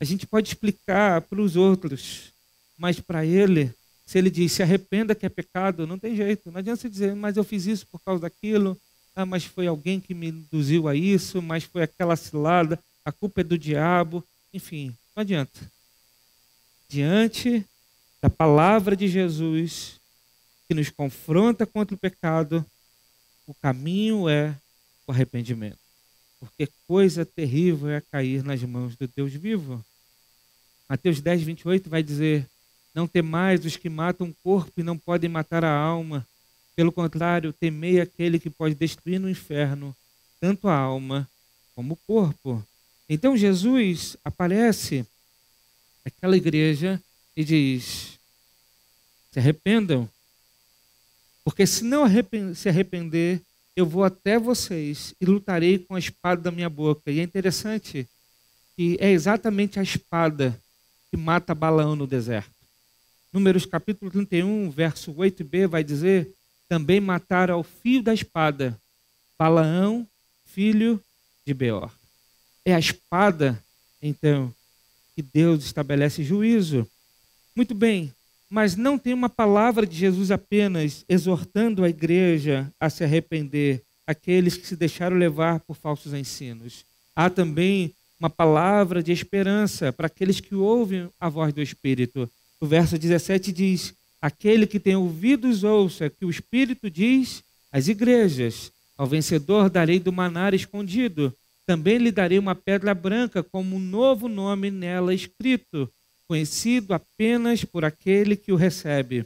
A 0.00 0.04
gente 0.04 0.26
pode 0.26 0.48
explicar 0.48 1.20
para 1.22 1.40
os 1.40 1.56
outros, 1.56 2.32
mas 2.76 3.00
para 3.00 3.24
ele, 3.24 3.72
se 4.04 4.18
ele 4.18 4.30
diz 4.30 4.52
se 4.52 4.62
arrependa 4.62 5.14
que 5.14 5.24
é 5.24 5.28
pecado, 5.28 5.86
não 5.86 5.98
tem 5.98 6.16
jeito. 6.16 6.50
Não 6.50 6.58
adianta 6.58 6.82
você 6.82 6.88
dizer, 6.88 7.14
mas 7.14 7.36
eu 7.36 7.44
fiz 7.44 7.66
isso 7.66 7.86
por 7.86 8.00
causa 8.00 8.22
daquilo, 8.22 8.78
ah, 9.14 9.24
mas 9.24 9.44
foi 9.44 9.66
alguém 9.66 10.00
que 10.00 10.12
me 10.12 10.28
induziu 10.28 10.88
a 10.88 10.94
isso, 10.94 11.40
mas 11.40 11.64
foi 11.64 11.82
aquela 11.82 12.16
cilada, 12.16 12.78
a 13.04 13.12
culpa 13.12 13.40
é 13.40 13.44
do 13.44 13.56
diabo. 13.56 14.24
Enfim, 14.52 14.96
não 15.14 15.20
adianta. 15.22 15.72
Diante 16.88 17.64
da 18.20 18.28
palavra 18.28 18.96
de 18.96 19.06
Jesus, 19.06 20.00
que 20.66 20.74
nos 20.74 20.90
confronta 20.90 21.66
contra 21.66 21.94
o 21.94 21.98
pecado, 21.98 22.64
o 23.46 23.54
caminho 23.54 24.28
é 24.28 24.56
o 25.06 25.12
arrependimento 25.12 25.83
porque 26.44 26.68
coisa 26.86 27.24
terrível 27.24 27.88
é 27.90 28.00
cair 28.00 28.42
nas 28.44 28.62
mãos 28.62 28.94
do 28.96 29.08
Deus 29.08 29.32
vivo. 29.32 29.84
Mateus 30.88 31.20
10, 31.20 31.42
28 31.42 31.88
vai 31.88 32.02
dizer: 32.02 32.46
Não 32.94 33.06
temais 33.06 33.64
os 33.64 33.76
que 33.76 33.88
matam 33.88 34.28
o 34.28 34.34
corpo 34.42 34.72
e 34.76 34.82
não 34.82 34.98
podem 34.98 35.30
matar 35.30 35.64
a 35.64 35.74
alma. 35.74 36.26
Pelo 36.76 36.92
contrário, 36.92 37.52
temei 37.52 38.00
aquele 38.00 38.38
que 38.38 38.50
pode 38.50 38.74
destruir 38.74 39.18
no 39.18 39.30
inferno 39.30 39.96
tanto 40.40 40.68
a 40.68 40.76
alma 40.76 41.28
como 41.74 41.94
o 41.94 41.98
corpo. 42.06 42.64
Então 43.08 43.36
Jesus 43.36 44.16
aparece 44.24 45.06
aquela 46.04 46.36
igreja 46.36 47.00
e 47.36 47.44
diz: 47.44 48.18
se 49.32 49.38
arrependam, 49.38 50.08
porque 51.42 51.66
se 51.66 51.82
não 51.82 52.04
se 52.54 52.68
arrepender, 52.68 53.40
eu 53.76 53.86
vou 53.86 54.04
até 54.04 54.38
vocês 54.38 55.14
e 55.20 55.26
lutarei 55.26 55.78
com 55.78 55.94
a 55.94 55.98
espada 55.98 56.42
da 56.42 56.50
minha 56.50 56.68
boca. 56.68 57.10
E 57.10 57.20
é 57.20 57.22
interessante 57.22 58.08
que 58.76 58.96
é 59.00 59.10
exatamente 59.10 59.78
a 59.78 59.82
espada 59.82 60.58
que 61.10 61.16
mata 61.16 61.54
Balaão 61.54 61.96
no 61.96 62.06
deserto. 62.06 62.50
Números 63.32 63.66
capítulo 63.66 64.10
31, 64.10 64.70
verso 64.70 65.12
8b 65.12 65.66
vai 65.66 65.82
dizer: 65.82 66.32
também 66.68 67.00
mataram 67.00 67.54
ao 67.54 67.62
fio 67.64 68.02
da 68.02 68.14
espada 68.14 68.80
Balaão, 69.38 70.06
filho 70.44 71.02
de 71.44 71.52
Beor. 71.52 71.90
É 72.64 72.74
a 72.74 72.78
espada, 72.78 73.62
então, 74.00 74.54
que 75.14 75.22
Deus 75.22 75.64
estabelece 75.64 76.22
juízo. 76.22 76.88
Muito 77.54 77.74
bem, 77.74 78.12
mas 78.54 78.76
não 78.76 78.96
tem 78.96 79.12
uma 79.12 79.28
palavra 79.28 79.84
de 79.84 79.96
Jesus 79.96 80.30
apenas 80.30 81.04
exortando 81.08 81.82
a 81.82 81.88
igreja 81.88 82.72
a 82.78 82.88
se 82.88 83.02
arrepender, 83.02 83.82
aqueles 84.06 84.56
que 84.56 84.64
se 84.64 84.76
deixaram 84.76 85.16
levar 85.16 85.58
por 85.58 85.74
falsos 85.74 86.14
ensinos. 86.14 86.84
Há 87.16 87.28
também 87.28 87.92
uma 88.16 88.30
palavra 88.30 89.02
de 89.02 89.10
esperança 89.10 89.92
para 89.92 90.06
aqueles 90.06 90.38
que 90.38 90.54
ouvem 90.54 91.08
a 91.18 91.28
voz 91.28 91.52
do 91.52 91.60
Espírito. 91.60 92.30
O 92.60 92.66
verso 92.66 92.96
17 92.96 93.50
diz: 93.50 93.92
Aquele 94.22 94.68
que 94.68 94.78
tem 94.78 94.94
ouvidos, 94.94 95.64
ouça 95.64 96.08
que 96.08 96.24
o 96.24 96.30
Espírito 96.30 96.88
diz 96.88 97.42
às 97.72 97.88
igrejas: 97.88 98.70
Ao 98.96 99.04
vencedor 99.04 99.68
darei 99.68 99.98
do 99.98 100.12
manar 100.12 100.54
escondido. 100.54 101.34
Também 101.66 101.98
lhe 101.98 102.12
darei 102.12 102.38
uma 102.38 102.54
pedra 102.54 102.94
branca, 102.94 103.42
como 103.42 103.74
um 103.74 103.80
novo 103.80 104.28
nome 104.28 104.70
nela 104.70 105.12
escrito 105.12 105.90
conhecido 106.26 106.94
apenas 106.94 107.64
por 107.64 107.84
aquele 107.84 108.36
que 108.36 108.52
o 108.52 108.56
recebe. 108.56 109.24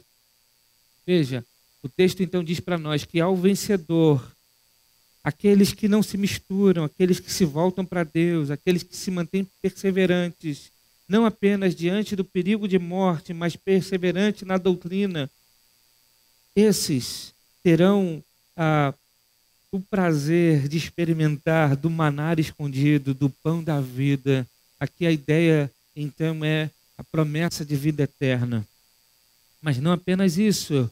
Veja, 1.05 1.43
o 1.81 1.89
texto 1.89 2.21
então 2.21 2.43
diz 2.43 2.59
para 2.59 2.77
nós 2.77 3.05
que 3.05 3.19
ao 3.19 3.35
vencedor, 3.35 4.35
aqueles 5.23 5.73
que 5.73 5.87
não 5.87 6.03
se 6.03 6.17
misturam, 6.17 6.83
aqueles 6.83 7.19
que 7.19 7.31
se 7.31 7.45
voltam 7.45 7.85
para 7.85 8.03
Deus, 8.03 8.51
aqueles 8.51 8.83
que 8.83 8.95
se 8.95 9.09
mantêm 9.09 9.47
perseverantes, 9.61 10.71
não 11.07 11.25
apenas 11.25 11.75
diante 11.75 12.15
do 12.15 12.23
perigo 12.23 12.67
de 12.67 12.77
morte, 12.77 13.33
mas 13.33 13.55
perseverantes 13.55 14.43
na 14.43 14.57
doutrina, 14.57 15.29
esses 16.55 17.33
terão 17.63 18.23
ah, 18.55 18.93
o 19.71 19.79
prazer 19.79 20.67
de 20.67 20.77
experimentar 20.77 21.75
do 21.75 21.89
manar 21.89 22.39
escondido, 22.39 23.13
do 23.13 23.29
pão 23.29 23.63
da 23.63 23.79
vida. 23.79 24.47
Aqui 24.79 25.05
a 25.05 25.11
ideia, 25.11 25.71
então, 25.95 26.43
é 26.43 26.69
a 26.99 27.03
promessa 27.05 27.63
de 27.63 27.77
vida 27.77 28.03
eterna. 28.03 28.67
Mas 29.61 29.77
não 29.77 29.93
apenas 29.93 30.37
isso. 30.37 30.91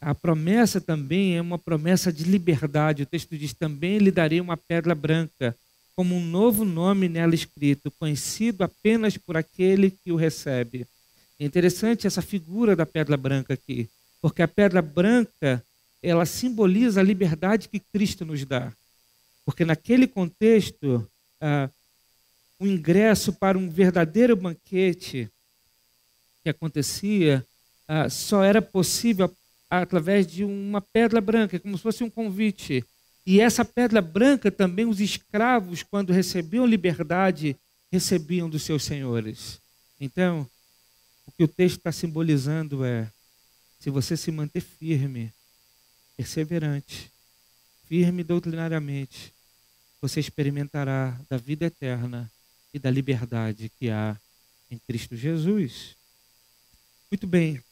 A 0.00 0.14
promessa 0.14 0.80
também 0.80 1.36
é 1.36 1.40
uma 1.40 1.58
promessa 1.58 2.10
de 2.10 2.24
liberdade. 2.24 3.02
O 3.02 3.06
texto 3.06 3.36
diz: 3.36 3.52
também 3.52 3.98
lhe 3.98 4.10
darei 4.10 4.40
uma 4.40 4.56
pedra 4.56 4.94
branca, 4.94 5.54
como 5.94 6.16
um 6.16 6.24
novo 6.24 6.64
nome 6.64 7.10
nela 7.10 7.34
escrito, 7.34 7.90
conhecido 7.90 8.64
apenas 8.64 9.18
por 9.18 9.36
aquele 9.36 9.90
que 9.90 10.10
o 10.10 10.16
recebe. 10.16 10.86
É 11.38 11.44
interessante 11.44 12.06
essa 12.06 12.22
figura 12.22 12.74
da 12.74 12.86
pedra 12.86 13.16
branca 13.16 13.52
aqui, 13.52 13.86
porque 14.22 14.40
a 14.40 14.48
pedra 14.48 14.80
branca 14.80 15.62
ela 16.02 16.24
simboliza 16.24 17.00
a 17.00 17.04
liberdade 17.04 17.68
que 17.68 17.80
Cristo 17.80 18.24
nos 18.24 18.46
dá. 18.46 18.72
Porque 19.44 19.62
naquele 19.62 20.06
contexto, 20.06 21.06
ah, 21.38 21.68
o 22.58 22.66
ingresso 22.66 23.30
para 23.30 23.58
um 23.58 23.68
verdadeiro 23.68 24.34
banquete 24.34 25.30
que 26.44 26.50
acontecia 26.50 27.44
ah, 27.88 28.08
só 28.10 28.44
era 28.44 28.60
possível 28.60 29.34
através 29.68 30.26
de 30.26 30.44
uma 30.44 30.80
pedra 30.80 31.20
branca, 31.20 31.58
como 31.58 31.76
se 31.76 31.82
fosse 31.82 32.04
um 32.04 32.10
convite. 32.10 32.84
E 33.26 33.40
essa 33.40 33.64
pedra 33.64 34.02
branca 34.02 34.50
também 34.50 34.84
os 34.84 35.00
escravos, 35.00 35.82
quando 35.82 36.12
recebiam 36.12 36.66
liberdade, 36.66 37.56
recebiam 37.90 38.48
dos 38.48 38.62
seus 38.62 38.84
senhores. 38.84 39.58
Então, 39.98 40.48
o 41.26 41.32
que 41.32 41.44
o 41.44 41.48
texto 41.48 41.78
está 41.78 41.90
simbolizando 41.90 42.84
é: 42.84 43.10
se 43.80 43.88
você 43.88 44.16
se 44.16 44.30
manter 44.30 44.60
firme, 44.60 45.32
perseverante, 46.16 47.10
firme 47.88 48.22
doutrinariamente, 48.22 49.32
você 50.00 50.20
experimentará 50.20 51.18
da 51.30 51.38
vida 51.38 51.64
eterna 51.64 52.30
e 52.74 52.78
da 52.78 52.90
liberdade 52.90 53.72
que 53.78 53.88
há 53.88 54.14
em 54.70 54.78
Cristo 54.78 55.16
Jesus. 55.16 55.96
Muito 57.14 57.28
bem. 57.28 57.62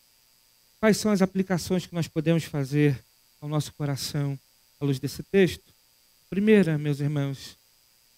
Quais 0.78 0.98
são 0.98 1.10
as 1.10 1.20
aplicações 1.20 1.84
que 1.84 1.92
nós 1.96 2.06
podemos 2.06 2.44
fazer 2.44 2.96
ao 3.40 3.48
nosso 3.48 3.72
coração 3.72 4.38
à 4.80 4.84
luz 4.84 5.00
desse 5.00 5.20
texto? 5.24 5.64
Primeira, 6.30 6.78
meus 6.78 7.00
irmãos, 7.00 7.56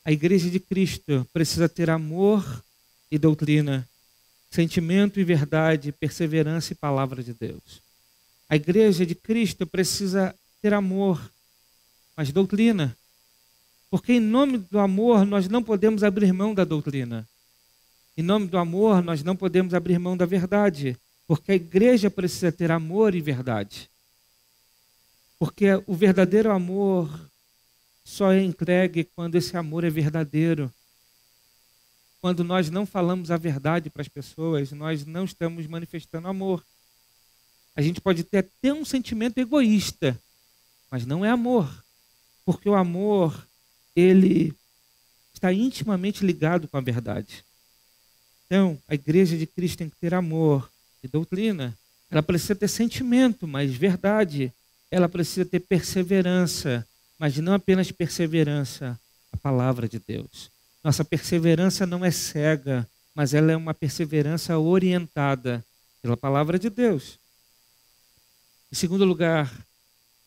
a 0.05 0.13
igreja 0.13 0.51
de 0.51 0.61
Cristo 0.61 1.27
precisa 1.33 1.67
ter 1.67 1.89
amor 1.89 2.45
e 3.11 3.19
doutrina, 3.19 3.89
sentimento 4.51 5.19
e 5.19 5.25
verdade, 5.25 5.93
perseverança 5.93 6.75
e 6.75 6.77
palavra 6.77 7.23
de 7.23 7.33
Deus. 7.33 7.81
A 8.47 8.57
igreja 8.57 9.07
de 9.07 9.15
Cristo 9.15 9.67
precisa 9.67 10.35
ter 10.61 10.75
amor, 10.75 11.33
mas 12.15 12.33
doutrina. 12.33 12.95
Porque 13.91 14.13
em 14.13 14.21
nome 14.21 14.59
do 14.59 14.79
amor 14.79 15.25
nós 15.25 15.49
não 15.49 15.63
podemos 15.63 16.05
abrir 16.05 16.35
mão 16.35 16.55
da 16.55 16.65
doutrina. 16.65 17.27
Em 18.15 18.23
nome 18.23 18.47
do 18.47 18.59
amor 18.59 19.03
nós 19.03 19.23
não 19.23 19.35
podemos 19.35 19.73
abrir 19.73 19.99
mão 19.99 20.19
da 20.19 20.27
verdade. 20.27 20.99
Porque 21.27 21.53
a 21.53 21.55
igreja 21.55 22.11
precisa 22.11 22.53
ter 22.53 22.71
amor 22.71 23.15
e 23.15 23.21
verdade. 23.21 23.91
Porque 25.39 25.67
o 25.87 25.95
verdadeiro 25.95 26.51
amor 26.51 27.11
só 28.05 28.33
é 28.33 28.43
entregue 28.43 29.05
quando 29.05 29.37
esse 29.37 29.57
amor 29.57 29.85
é 29.85 29.91
verdadeiro. 29.91 30.73
Quando 32.21 32.45
nós 32.45 32.71
não 32.71 32.87
falamos 32.87 33.31
a 33.31 33.37
verdade 33.37 33.91
para 33.91 34.03
as 34.03 34.09
pessoas, 34.09 34.73
nós 34.73 35.05
não 35.05 35.25
estamos 35.25 35.67
manifestando 35.67 36.29
amor. 36.29 36.65
A 37.75 37.83
gente 37.83 38.01
pode 38.01 38.23
ter 38.25 38.39
até 38.39 38.73
um 38.73 38.85
sentimento 38.85 39.39
egoísta, 39.39 40.19
mas 40.91 41.05
não 41.05 41.25
é 41.25 41.31
amor. 41.31 41.85
Porque 42.45 42.69
o 42.69 42.75
amor, 42.75 43.47
ele 43.97 44.55
está 45.33 45.53
intimamente 45.53 46.25
ligado 46.25 46.69
com 46.69 46.77
a 46.77 46.81
verdade. 46.81 47.45
Então, 48.47 48.81
a 48.87 48.95
igreja 48.95 49.37
de 49.37 49.47
Cristo 49.47 49.79
tem 49.79 49.89
que 49.89 49.97
ter 49.97 50.15
amor, 50.15 50.71
e 51.05 51.09
doutrina. 51.09 51.77
Ela 52.11 52.23
precisa 52.23 52.55
ter 52.55 52.69
sentimento, 52.69 53.47
mas 53.47 53.73
verdade. 53.75 54.53
Ela 54.90 55.09
precisa 55.09 55.45
ter 55.45 55.61
perseverança, 55.61 56.87
mas 57.19 57.37
não 57.37 57.53
apenas 57.53 57.93
perseverança, 57.93 58.99
a 59.31 59.37
palavra 59.37 59.88
de 59.88 59.99
Deus. 59.99 60.51
Nossa 60.83 61.05
perseverança 61.05 61.87
não 61.87 62.05
é 62.05 62.11
cega, 62.11 62.88
mas 63.14 63.35
ela 63.35 63.53
é 63.53 63.57
uma 63.57 63.75
perseverança 63.75 64.59
orientada 64.59 65.64
pela 66.03 66.17
palavra 66.17 66.59
de 66.59 66.71
Deus. 66.71 67.19
Em 68.73 68.75
segundo 68.75 69.05
lugar, 69.05 69.53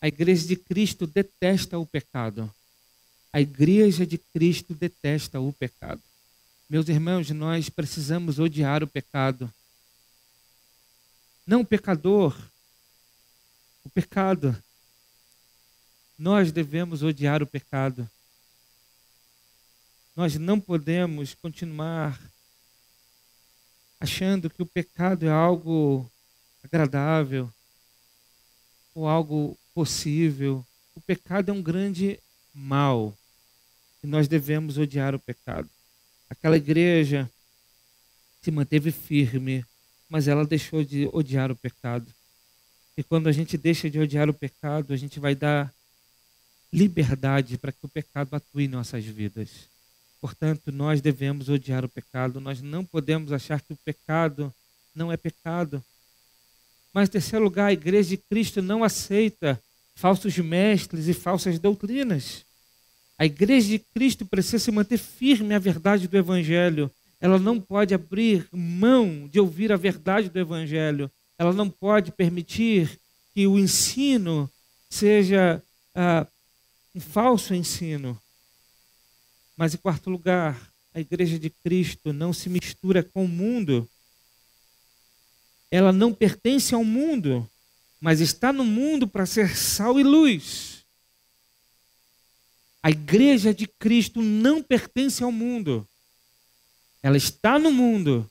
a 0.02 0.08
igreja 0.08 0.48
de 0.48 0.56
Cristo 0.56 1.08
detesta 1.08 1.78
o 1.78 1.86
pecado. 1.86 2.52
A 3.34 3.42
igreja 3.42 4.06
de 4.06 4.18
Cristo 4.18 4.74
detesta 4.74 5.40
o 5.40 5.52
pecado. 5.52 6.02
Meus 6.70 6.88
irmãos, 6.90 7.30
nós 7.32 7.70
precisamos 7.70 8.40
odiar 8.40 8.84
o 8.84 8.88
pecado. 8.88 9.52
Não 11.48 11.64
pecador, 11.64 12.38
o 13.86 13.90
pecado. 13.90 14.62
Nós 16.20 16.52
devemos 16.52 17.04
odiar 17.04 17.42
o 17.42 17.48
pecado. 17.48 18.10
Nós 20.14 20.36
não 20.36 20.60
podemos 20.60 21.34
continuar 21.36 22.20
achando 23.98 24.50
que 24.50 24.62
o 24.62 24.66
pecado 24.66 25.26
é 25.26 25.30
algo 25.30 26.12
agradável 26.62 27.50
ou 28.94 29.08
algo 29.08 29.58
possível. 29.74 30.68
O 30.96 31.00
pecado 31.00 31.50
é 31.50 31.54
um 31.54 31.64
grande 31.64 32.20
mal 32.54 33.18
e 34.04 34.08
nós 34.08 34.28
devemos 34.28 34.78
odiar 34.78 35.16
o 35.16 35.20
pecado. 35.20 35.70
Aquela 36.30 36.58
igreja 36.58 37.32
se 38.42 38.52
manteve 38.52 38.92
firme 38.92 39.66
mas 40.10 40.28
ela 40.28 40.46
deixou 40.46 40.84
de 40.84 41.10
odiar 41.12 41.52
o 41.52 41.56
pecado. 41.56 42.12
E 42.98 43.04
quando 43.04 43.28
a 43.28 43.32
gente 43.32 43.58
deixa 43.58 43.90
de 43.90 44.00
odiar 44.00 44.30
o 44.30 44.34
pecado, 44.34 44.94
a 44.94 44.98
gente 44.98 45.20
vai 45.20 45.36
dar 45.36 45.74
liberdade 46.72 47.58
para 47.58 47.72
que 47.72 47.86
o 47.86 47.90
pecado 47.90 48.34
atue 48.34 48.66
em 48.66 48.68
nossas 48.68 49.06
vidas. 49.06 49.50
Portanto, 50.20 50.72
nós 50.72 51.00
devemos 51.00 51.48
odiar 51.48 51.86
o 51.86 51.90
pecado, 51.90 52.42
nós 52.42 52.62
não 52.62 52.84
podemos 52.84 53.32
achar 53.32 53.62
que 53.62 53.74
o 53.74 53.78
pecado 53.78 54.54
não 54.96 55.12
é 55.12 55.18
pecado. 55.18 55.84
Mas, 56.92 57.08
em 57.08 57.12
terceiro 57.12 57.46
lugar, 57.46 57.68
a 57.68 57.74
igreja 57.74 58.10
de 58.10 58.18
Cristo 58.18 58.62
não 58.62 58.84
aceita 58.84 59.62
falsos 59.94 60.38
mestres 60.38 61.08
e 61.08 61.14
falsas 61.14 61.60
doutrinas. 61.60 62.46
A 63.18 63.26
igreja 63.26 63.68
de 63.68 63.80
Cristo 63.80 64.26
precisa 64.26 64.60
se 64.60 64.72
manter 64.72 64.98
firme 64.98 65.54
à 65.54 65.60
verdade 65.60 66.08
do 66.08 66.18
Evangelho. 66.18 66.92
Ela 67.20 67.40
não 67.40 67.60
pode 67.60 67.94
abrir 67.94 68.48
mão 68.52 69.28
de 69.28 69.40
ouvir 69.40 69.72
a 69.72 69.78
verdade 69.78 70.30
do 70.30 70.40
Evangelho. 70.40 71.12
Ela 71.38 71.52
não 71.52 71.70
pode 71.70 72.12
permitir 72.12 73.00
que 73.34 73.48
o 73.48 73.58
ensino 73.58 74.50
seja 74.90 75.62
ah, 75.96 76.28
um 76.94 77.00
falso 77.00 77.54
ensino. 77.54 78.20
Mas, 79.56 79.74
em 79.74 79.78
quarto 79.78 80.10
lugar, 80.10 80.72
a 80.94 81.00
igreja 81.00 81.40
de 81.40 81.50
Cristo 81.50 82.14
não 82.14 82.32
se 82.32 82.50
mistura 82.50 83.04
com 83.04 83.26
o 83.26 83.28
mundo. 83.28 83.90
Ela 85.70 85.92
não 85.92 86.14
pertence 86.14 86.74
ao 86.74 86.84
mundo, 86.84 87.50
mas 88.00 88.20
está 88.20 88.54
no 88.54 88.64
mundo 88.64 89.08
para 89.08 89.26
ser 89.26 89.56
sal 89.56 90.00
e 90.00 90.04
luz. 90.04 90.86
A 92.82 92.92
igreja 92.92 93.54
de 93.54 93.68
Cristo 93.68 94.22
não 94.22 94.64
pertence 94.64 95.24
ao 95.24 95.32
mundo. 95.32 95.88
Ela 97.02 97.18
está 97.18 97.58
no 97.60 97.72
mundo, 97.72 98.30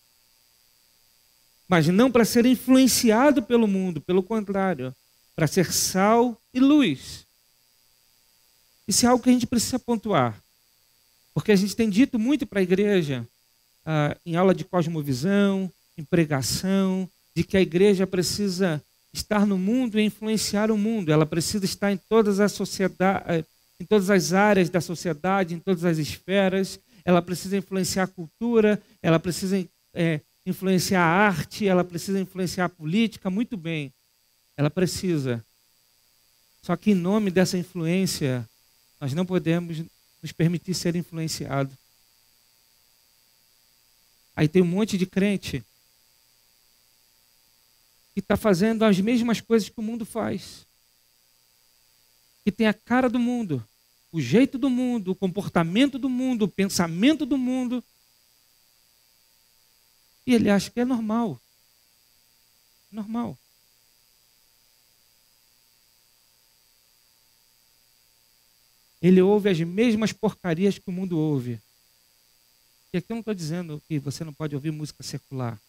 mas 1.68 1.86
não 1.88 2.10
para 2.10 2.24
ser 2.24 2.46
influenciado 2.46 3.42
pelo 3.42 3.66
mundo, 3.66 4.00
pelo 4.00 4.22
contrário, 4.22 4.94
para 5.34 5.46
ser 5.46 5.72
sal 5.72 6.40
e 6.52 6.60
luz. 6.60 7.24
Isso 8.86 9.04
é 9.04 9.08
algo 9.08 9.22
que 9.22 9.30
a 9.30 9.32
gente 9.32 9.46
precisa 9.46 9.78
pontuar, 9.78 10.40
porque 11.34 11.52
a 11.52 11.56
gente 11.56 11.74
tem 11.74 11.90
dito 11.90 12.18
muito 12.18 12.46
para 12.46 12.60
a 12.60 12.62
igreja, 12.62 13.26
ah, 13.84 14.16
em 14.24 14.36
aula 14.36 14.54
de 14.54 14.64
cosmovisão, 14.64 15.70
em 15.98 16.04
pregação, 16.04 17.08
de 17.34 17.44
que 17.44 17.56
a 17.56 17.60
igreja 17.60 18.06
precisa 18.06 18.82
estar 19.12 19.46
no 19.46 19.58
mundo 19.58 19.98
e 19.98 20.04
influenciar 20.04 20.70
o 20.70 20.78
mundo, 20.78 21.10
ela 21.10 21.26
precisa 21.26 21.64
estar 21.64 21.90
em 21.92 21.96
todas 21.96 22.38
as 22.40 22.52
em 23.78 23.84
todas 23.84 24.08
as 24.08 24.32
áreas 24.32 24.70
da 24.70 24.80
sociedade, 24.80 25.54
em 25.54 25.58
todas 25.58 25.84
as 25.84 25.98
esferas. 25.98 26.80
Ela 27.06 27.22
precisa 27.22 27.56
influenciar 27.56 28.02
a 28.02 28.08
cultura, 28.08 28.82
ela 29.00 29.18
precisa 29.18 29.66
é, 29.94 30.20
influenciar 30.44 31.00
a 31.00 31.28
arte, 31.28 31.66
ela 31.66 31.82
precisa 31.82 32.20
influenciar 32.20 32.66
a 32.66 32.68
política, 32.68 33.30
muito 33.30 33.56
bem. 33.56 33.94
Ela 34.58 34.68
precisa. 34.68 35.42
Só 36.60 36.76
que 36.76 36.90
em 36.90 36.94
nome 36.94 37.30
dessa 37.30 37.56
influência, 37.56 38.46
nós 39.00 39.14
não 39.14 39.24
podemos 39.24 39.82
nos 40.20 40.32
permitir 40.32 40.74
ser 40.74 40.96
influenciados. 40.96 41.72
Aí 44.34 44.48
tem 44.48 44.60
um 44.60 44.66
monte 44.66 44.98
de 44.98 45.06
crente 45.06 45.64
que 48.12 48.20
está 48.20 48.36
fazendo 48.36 48.84
as 48.84 49.00
mesmas 49.00 49.40
coisas 49.40 49.68
que 49.68 49.78
o 49.78 49.82
mundo 49.82 50.04
faz 50.04 50.66
que 52.46 52.52
tem 52.52 52.68
a 52.68 52.72
cara 52.72 53.10
do 53.10 53.18
mundo, 53.18 53.66
o 54.12 54.20
jeito 54.20 54.58
do 54.58 54.70
mundo, 54.70 55.10
o 55.10 55.14
comportamento 55.14 55.98
do 55.98 56.08
mundo, 56.08 56.44
o 56.44 56.48
pensamento 56.48 57.26
do 57.26 57.36
mundo. 57.36 57.82
E 60.26 60.34
ele 60.34 60.50
acha 60.50 60.70
que 60.70 60.80
é 60.80 60.84
normal. 60.84 61.40
Normal. 62.90 63.38
Ele 69.00 69.20
ouve 69.20 69.50
as 69.50 69.60
mesmas 69.60 70.12
porcarias 70.12 70.78
que 70.78 70.88
o 70.88 70.92
mundo 70.92 71.18
ouve. 71.18 71.60
E 72.92 72.98
aqui 72.98 73.12
eu 73.12 73.14
não 73.14 73.20
estou 73.20 73.34
dizendo 73.34 73.82
que 73.86 73.98
você 73.98 74.24
não 74.24 74.32
pode 74.32 74.54
ouvir 74.54 74.70
música 74.70 75.02
secular. 75.02 75.60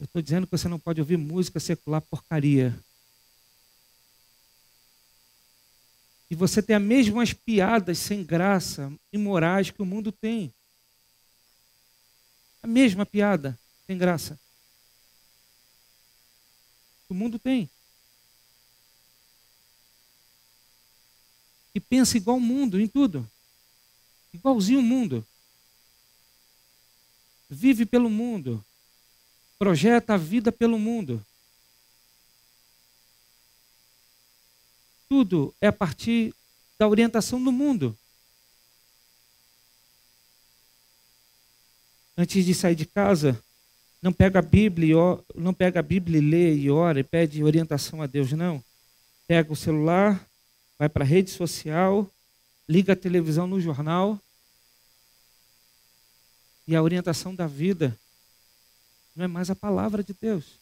Eu 0.00 0.04
estou 0.04 0.22
dizendo 0.22 0.46
que 0.46 0.56
você 0.56 0.68
não 0.68 0.78
pode 0.78 1.00
ouvir 1.00 1.16
música 1.16 1.60
secular 1.60 2.00
porcaria. 2.00 2.76
E 6.32 6.34
você 6.34 6.62
tem 6.62 6.74
as 6.74 6.82
mesmas 6.82 7.34
piadas 7.34 7.98
sem 7.98 8.24
graça, 8.24 8.90
imorais 9.12 9.70
que 9.70 9.82
o 9.82 9.84
mundo 9.84 10.10
tem. 10.10 10.50
A 12.62 12.66
mesma 12.66 13.04
piada 13.04 13.60
sem 13.86 13.98
graça. 13.98 14.40
O 17.06 17.12
mundo 17.12 17.38
tem. 17.38 17.68
E 21.74 21.80
pensa 21.80 22.16
igual 22.16 22.38
o 22.38 22.40
mundo 22.40 22.80
em 22.80 22.88
tudo. 22.88 23.30
Igualzinho 24.32 24.80
o 24.80 24.82
mundo. 24.82 25.26
Vive 27.50 27.84
pelo 27.84 28.08
mundo. 28.08 28.64
Projeta 29.58 30.14
a 30.14 30.16
vida 30.16 30.50
pelo 30.50 30.78
mundo. 30.78 31.22
Tudo 35.12 35.54
é 35.60 35.66
a 35.66 35.72
partir 35.74 36.34
da 36.78 36.88
orientação 36.88 37.44
do 37.44 37.52
mundo. 37.52 37.94
Antes 42.16 42.46
de 42.46 42.54
sair 42.54 42.74
de 42.74 42.86
casa, 42.86 43.38
não 44.00 44.10
pega 44.10 44.38
a 44.38 44.42
Bíblia, 44.42 44.96
não 45.34 45.52
pega 45.52 45.80
a 45.80 45.82
Bíblia 45.82 46.16
e 46.16 46.22
lê 46.22 46.54
e 46.54 46.70
ora 46.70 46.98
e 47.00 47.04
pede 47.04 47.44
orientação 47.44 48.00
a 48.00 48.06
Deus, 48.06 48.32
não. 48.32 48.64
Pega 49.26 49.52
o 49.52 49.54
celular, 49.54 50.26
vai 50.78 50.88
para 50.88 51.04
a 51.04 51.06
rede 51.06 51.30
social, 51.30 52.10
liga 52.66 52.94
a 52.94 52.96
televisão 52.96 53.46
no 53.46 53.60
jornal 53.60 54.18
e 56.66 56.74
a 56.74 56.82
orientação 56.82 57.34
da 57.34 57.46
vida 57.46 57.94
não 59.14 59.26
é 59.26 59.28
mais 59.28 59.50
a 59.50 59.54
palavra 59.54 60.02
de 60.02 60.14
Deus. 60.18 60.61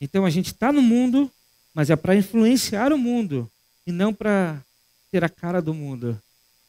Então 0.00 0.24
a 0.24 0.30
gente 0.30 0.46
está 0.46 0.72
no 0.72 0.82
mundo, 0.82 1.30
mas 1.72 1.90
é 1.90 1.96
para 1.96 2.16
influenciar 2.16 2.92
o 2.92 2.98
mundo 2.98 3.50
e 3.86 3.92
não 3.92 4.12
para 4.12 4.62
ter 5.10 5.24
a 5.24 5.28
cara 5.28 5.60
do 5.62 5.72
mundo. 5.72 6.20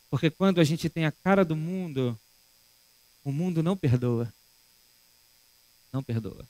Porque 0.09 0.29
quando 0.29 0.61
a 0.61 0.63
gente 0.63 0.89
tem 0.89 1.05
a 1.05 1.11
cara 1.11 1.43
do 1.43 1.55
mundo, 1.55 2.17
o 3.23 3.31
mundo 3.31 3.61
não 3.61 3.75
perdoa. 3.75 4.31
Não 5.91 6.03
perdoa. 6.03 6.47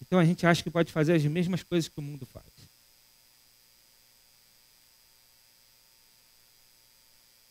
Então 0.00 0.18
a 0.18 0.24
gente 0.24 0.46
acha 0.46 0.62
que 0.62 0.70
pode 0.70 0.92
fazer 0.92 1.14
as 1.14 1.24
mesmas 1.24 1.62
coisas 1.62 1.88
que 1.88 1.98
o 1.98 2.02
mundo 2.02 2.26
faz. 2.26 2.46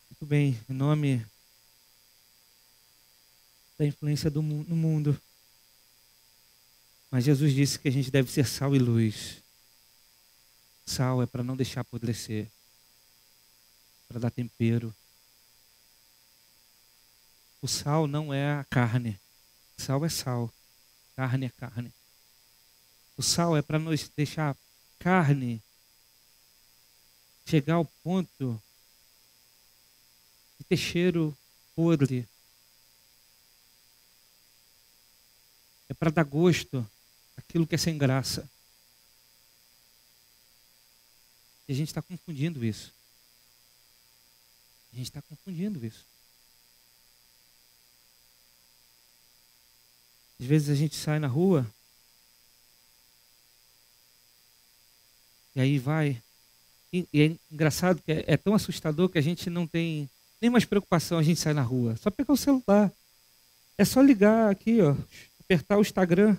Muito 0.09 0.25
bem, 0.25 0.59
em 0.69 0.73
nome 0.73 1.25
da 3.77 3.85
influência 3.85 4.31
do, 4.31 4.41
no 4.41 4.75
mundo. 4.75 5.19
Mas 7.09 7.23
Jesus 7.23 7.53
disse 7.53 7.79
que 7.79 7.87
a 7.87 7.91
gente 7.91 8.11
deve 8.11 8.31
ser 8.31 8.45
sal 8.45 8.75
e 8.75 8.79
luz. 8.79 9.41
Sal 10.85 11.21
é 11.21 11.25
para 11.25 11.43
não 11.43 11.55
deixar 11.55 11.81
apodrecer, 11.81 12.47
para 14.07 14.19
dar 14.19 14.29
tempero. 14.29 14.93
O 17.61 17.67
sal 17.67 18.05
não 18.05 18.33
é 18.33 18.53
a 18.53 18.63
carne. 18.65 19.19
Sal 19.77 20.05
é 20.05 20.09
sal. 20.09 20.53
Carne 21.15 21.47
é 21.47 21.49
carne. 21.49 21.91
O 23.17 23.23
sal 23.23 23.57
é 23.57 23.61
para 23.61 23.79
nos 23.79 24.07
deixar 24.09 24.55
carne 24.99 25.63
chegar 27.45 27.75
ao 27.75 27.85
ponto 27.85 28.61
de 30.57 30.65
ter 30.65 30.77
cheiro 30.77 31.35
podre. 31.75 32.27
É 35.87 35.93
para 35.93 36.11
dar 36.11 36.23
gosto 36.23 36.87
aquilo 37.37 37.67
que 37.67 37.75
é 37.75 37.77
sem 37.77 37.97
graça. 37.97 38.49
E 41.67 41.73
a 41.73 41.75
gente 41.75 41.87
está 41.87 42.01
confundindo 42.01 42.63
isso. 42.63 42.93
A 44.93 44.95
gente 44.95 45.07
está 45.07 45.21
confundindo 45.21 45.85
isso. 45.85 46.05
Às 50.39 50.45
vezes 50.45 50.69
a 50.69 50.75
gente 50.75 50.95
sai 50.95 51.17
na 51.17 51.27
rua 51.27 51.65
e 55.55 55.61
aí 55.61 55.79
vai. 55.79 56.21
E, 56.91 57.07
e 57.11 57.21
é 57.21 57.35
engraçado 57.51 58.01
que 58.01 58.11
é, 58.11 58.25
é 58.27 58.37
tão 58.37 58.53
assustador 58.53 59.09
que 59.09 59.17
a 59.17 59.21
gente 59.21 59.49
não 59.49 59.65
tem 59.65 60.09
nem 60.41 60.51
mais 60.51 60.65
preocupação, 60.65 61.17
a 61.17 61.23
gente 61.23 61.39
sai 61.39 61.53
na 61.53 61.61
rua. 61.61 61.95
Só 61.97 62.11
pegar 62.11 62.33
o 62.33 62.37
celular. 62.37 62.91
É 63.77 63.85
só 63.85 64.01
ligar 64.01 64.51
aqui, 64.51 64.81
ó, 64.81 64.95
apertar 65.39 65.77
o 65.77 65.81
Instagram. 65.81 66.37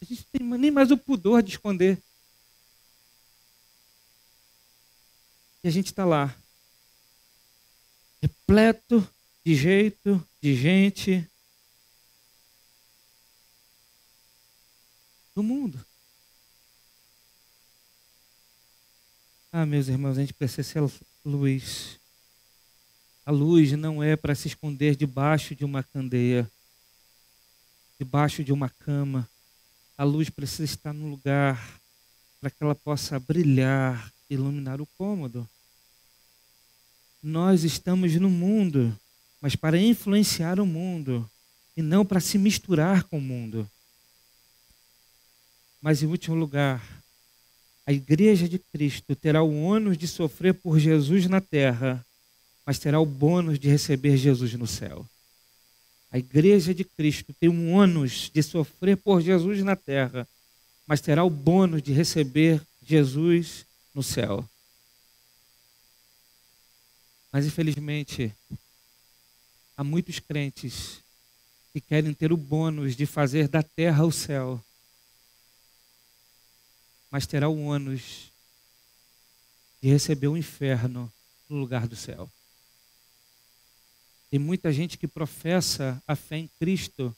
A 0.00 0.04
gente 0.04 0.24
tem 0.26 0.42
nem 0.42 0.70
mais 0.70 0.90
o 0.90 0.98
pudor 0.98 1.42
de 1.42 1.50
esconder. 1.50 2.02
E 5.62 5.68
a 5.68 5.70
gente 5.70 5.86
está 5.86 6.04
lá, 6.04 6.34
repleto 8.22 9.06
de 9.44 9.54
jeito, 9.56 10.24
de 10.40 10.54
gente, 10.54 11.28
do 15.34 15.42
mundo. 15.42 15.84
Ah, 19.50 19.66
meus 19.66 19.88
irmãos, 19.88 20.16
a 20.16 20.20
gente 20.20 20.34
precisa 20.34 20.62
ser 20.62 20.80
luz. 21.24 21.98
A 23.24 23.30
luz 23.30 23.72
não 23.72 24.02
é 24.02 24.16
para 24.16 24.34
se 24.34 24.48
esconder 24.48 24.94
debaixo 24.94 25.54
de 25.54 25.64
uma 25.64 25.82
candeia, 25.82 26.50
debaixo 27.98 28.44
de 28.44 28.52
uma 28.52 28.68
cama. 28.68 29.28
A 29.98 30.04
luz 30.04 30.30
precisa 30.30 30.62
estar 30.62 30.94
no 30.94 31.08
lugar 31.08 31.80
para 32.40 32.48
que 32.48 32.62
ela 32.62 32.74
possa 32.74 33.18
brilhar, 33.18 34.12
iluminar 34.30 34.80
o 34.80 34.86
cômodo. 34.96 35.46
Nós 37.20 37.64
estamos 37.64 38.14
no 38.14 38.30
mundo, 38.30 38.96
mas 39.40 39.56
para 39.56 39.76
influenciar 39.76 40.60
o 40.60 40.64
mundo 40.64 41.28
e 41.76 41.82
não 41.82 42.06
para 42.06 42.20
se 42.20 42.38
misturar 42.38 43.02
com 43.02 43.18
o 43.18 43.20
mundo. 43.20 43.68
Mas, 45.82 46.00
em 46.00 46.06
último 46.06 46.36
lugar, 46.36 46.80
a 47.84 47.92
igreja 47.92 48.48
de 48.48 48.60
Cristo 48.60 49.16
terá 49.16 49.42
o 49.42 49.62
ônus 49.62 49.98
de 49.98 50.06
sofrer 50.06 50.54
por 50.54 50.78
Jesus 50.78 51.26
na 51.26 51.40
terra, 51.40 52.06
mas 52.64 52.78
terá 52.78 53.00
o 53.00 53.06
bônus 53.06 53.58
de 53.58 53.68
receber 53.68 54.16
Jesus 54.16 54.54
no 54.54 54.66
céu. 54.66 55.04
A 56.10 56.18
igreja 56.18 56.74
de 56.74 56.84
Cristo 56.84 57.34
tem 57.34 57.48
um 57.48 57.74
ônus 57.74 58.30
de 58.32 58.42
sofrer 58.42 58.96
por 58.96 59.20
Jesus 59.20 59.62
na 59.62 59.76
terra, 59.76 60.26
mas 60.86 61.00
terá 61.00 61.22
o 61.22 61.30
bônus 61.30 61.82
de 61.82 61.92
receber 61.92 62.64
Jesus 62.82 63.66
no 63.94 64.02
céu. 64.02 64.48
Mas 67.30 67.44
infelizmente, 67.44 68.34
há 69.76 69.84
muitos 69.84 70.18
crentes 70.18 71.02
que 71.72 71.80
querem 71.80 72.14
ter 72.14 72.32
o 72.32 72.36
bônus 72.38 72.96
de 72.96 73.04
fazer 73.04 73.46
da 73.46 73.62
terra 73.62 74.04
o 74.04 74.10
céu, 74.10 74.64
mas 77.10 77.26
terá 77.26 77.48
o 77.48 77.66
ônus 77.66 78.32
de 79.82 79.90
receber 79.90 80.28
o 80.28 80.36
inferno 80.36 81.12
no 81.48 81.56
lugar 81.56 81.86
do 81.86 81.94
céu. 81.94 82.30
Tem 84.30 84.38
muita 84.38 84.72
gente 84.72 84.98
que 84.98 85.08
professa 85.08 86.02
a 86.06 86.14
fé 86.14 86.36
em 86.36 86.50
Cristo, 86.58 87.14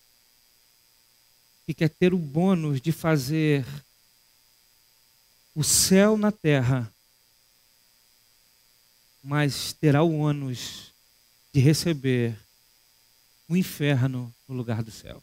que 1.67 1.75
quer 1.75 1.91
ter 1.91 2.15
o 2.15 2.19
bônus 2.19 2.81
de 2.81 2.93
fazer 2.93 3.65
o 5.55 5.65
céu 5.65 6.17
na 6.17 6.31
terra, 6.31 6.93
mas 9.23 9.73
terá 9.73 10.03
o 10.03 10.19
ônus 10.19 10.93
de 11.53 11.61
receber 11.61 12.39
o 13.49 13.57
inferno 13.57 14.33
no 14.47 14.55
lugar 14.55 14.83
do 14.83 14.91
céu. 14.91 15.23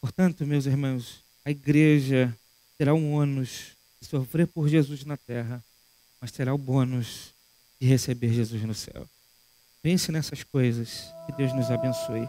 Portanto, 0.00 0.46
meus 0.46 0.66
irmãos, 0.66 1.22
a 1.44 1.50
igreja 1.50 2.34
terá 2.78 2.94
um 2.94 3.12
ônus 3.12 3.76
de 4.00 4.08
sofrer 4.08 4.46
por 4.46 4.68
Jesus 4.68 5.04
na 5.04 5.16
terra, 5.16 5.62
mas 6.20 6.32
terá 6.32 6.54
o 6.54 6.58
bônus 6.58 7.34
de 7.78 7.86
receber 7.86 8.32
Jesus 8.32 8.62
no 8.62 8.74
céu. 8.74 9.08
Pense 9.84 10.10
nessas 10.10 10.42
coisas. 10.42 11.14
Que 11.26 11.32
Deus 11.36 11.52
nos 11.52 11.70
abençoe. 11.70 12.26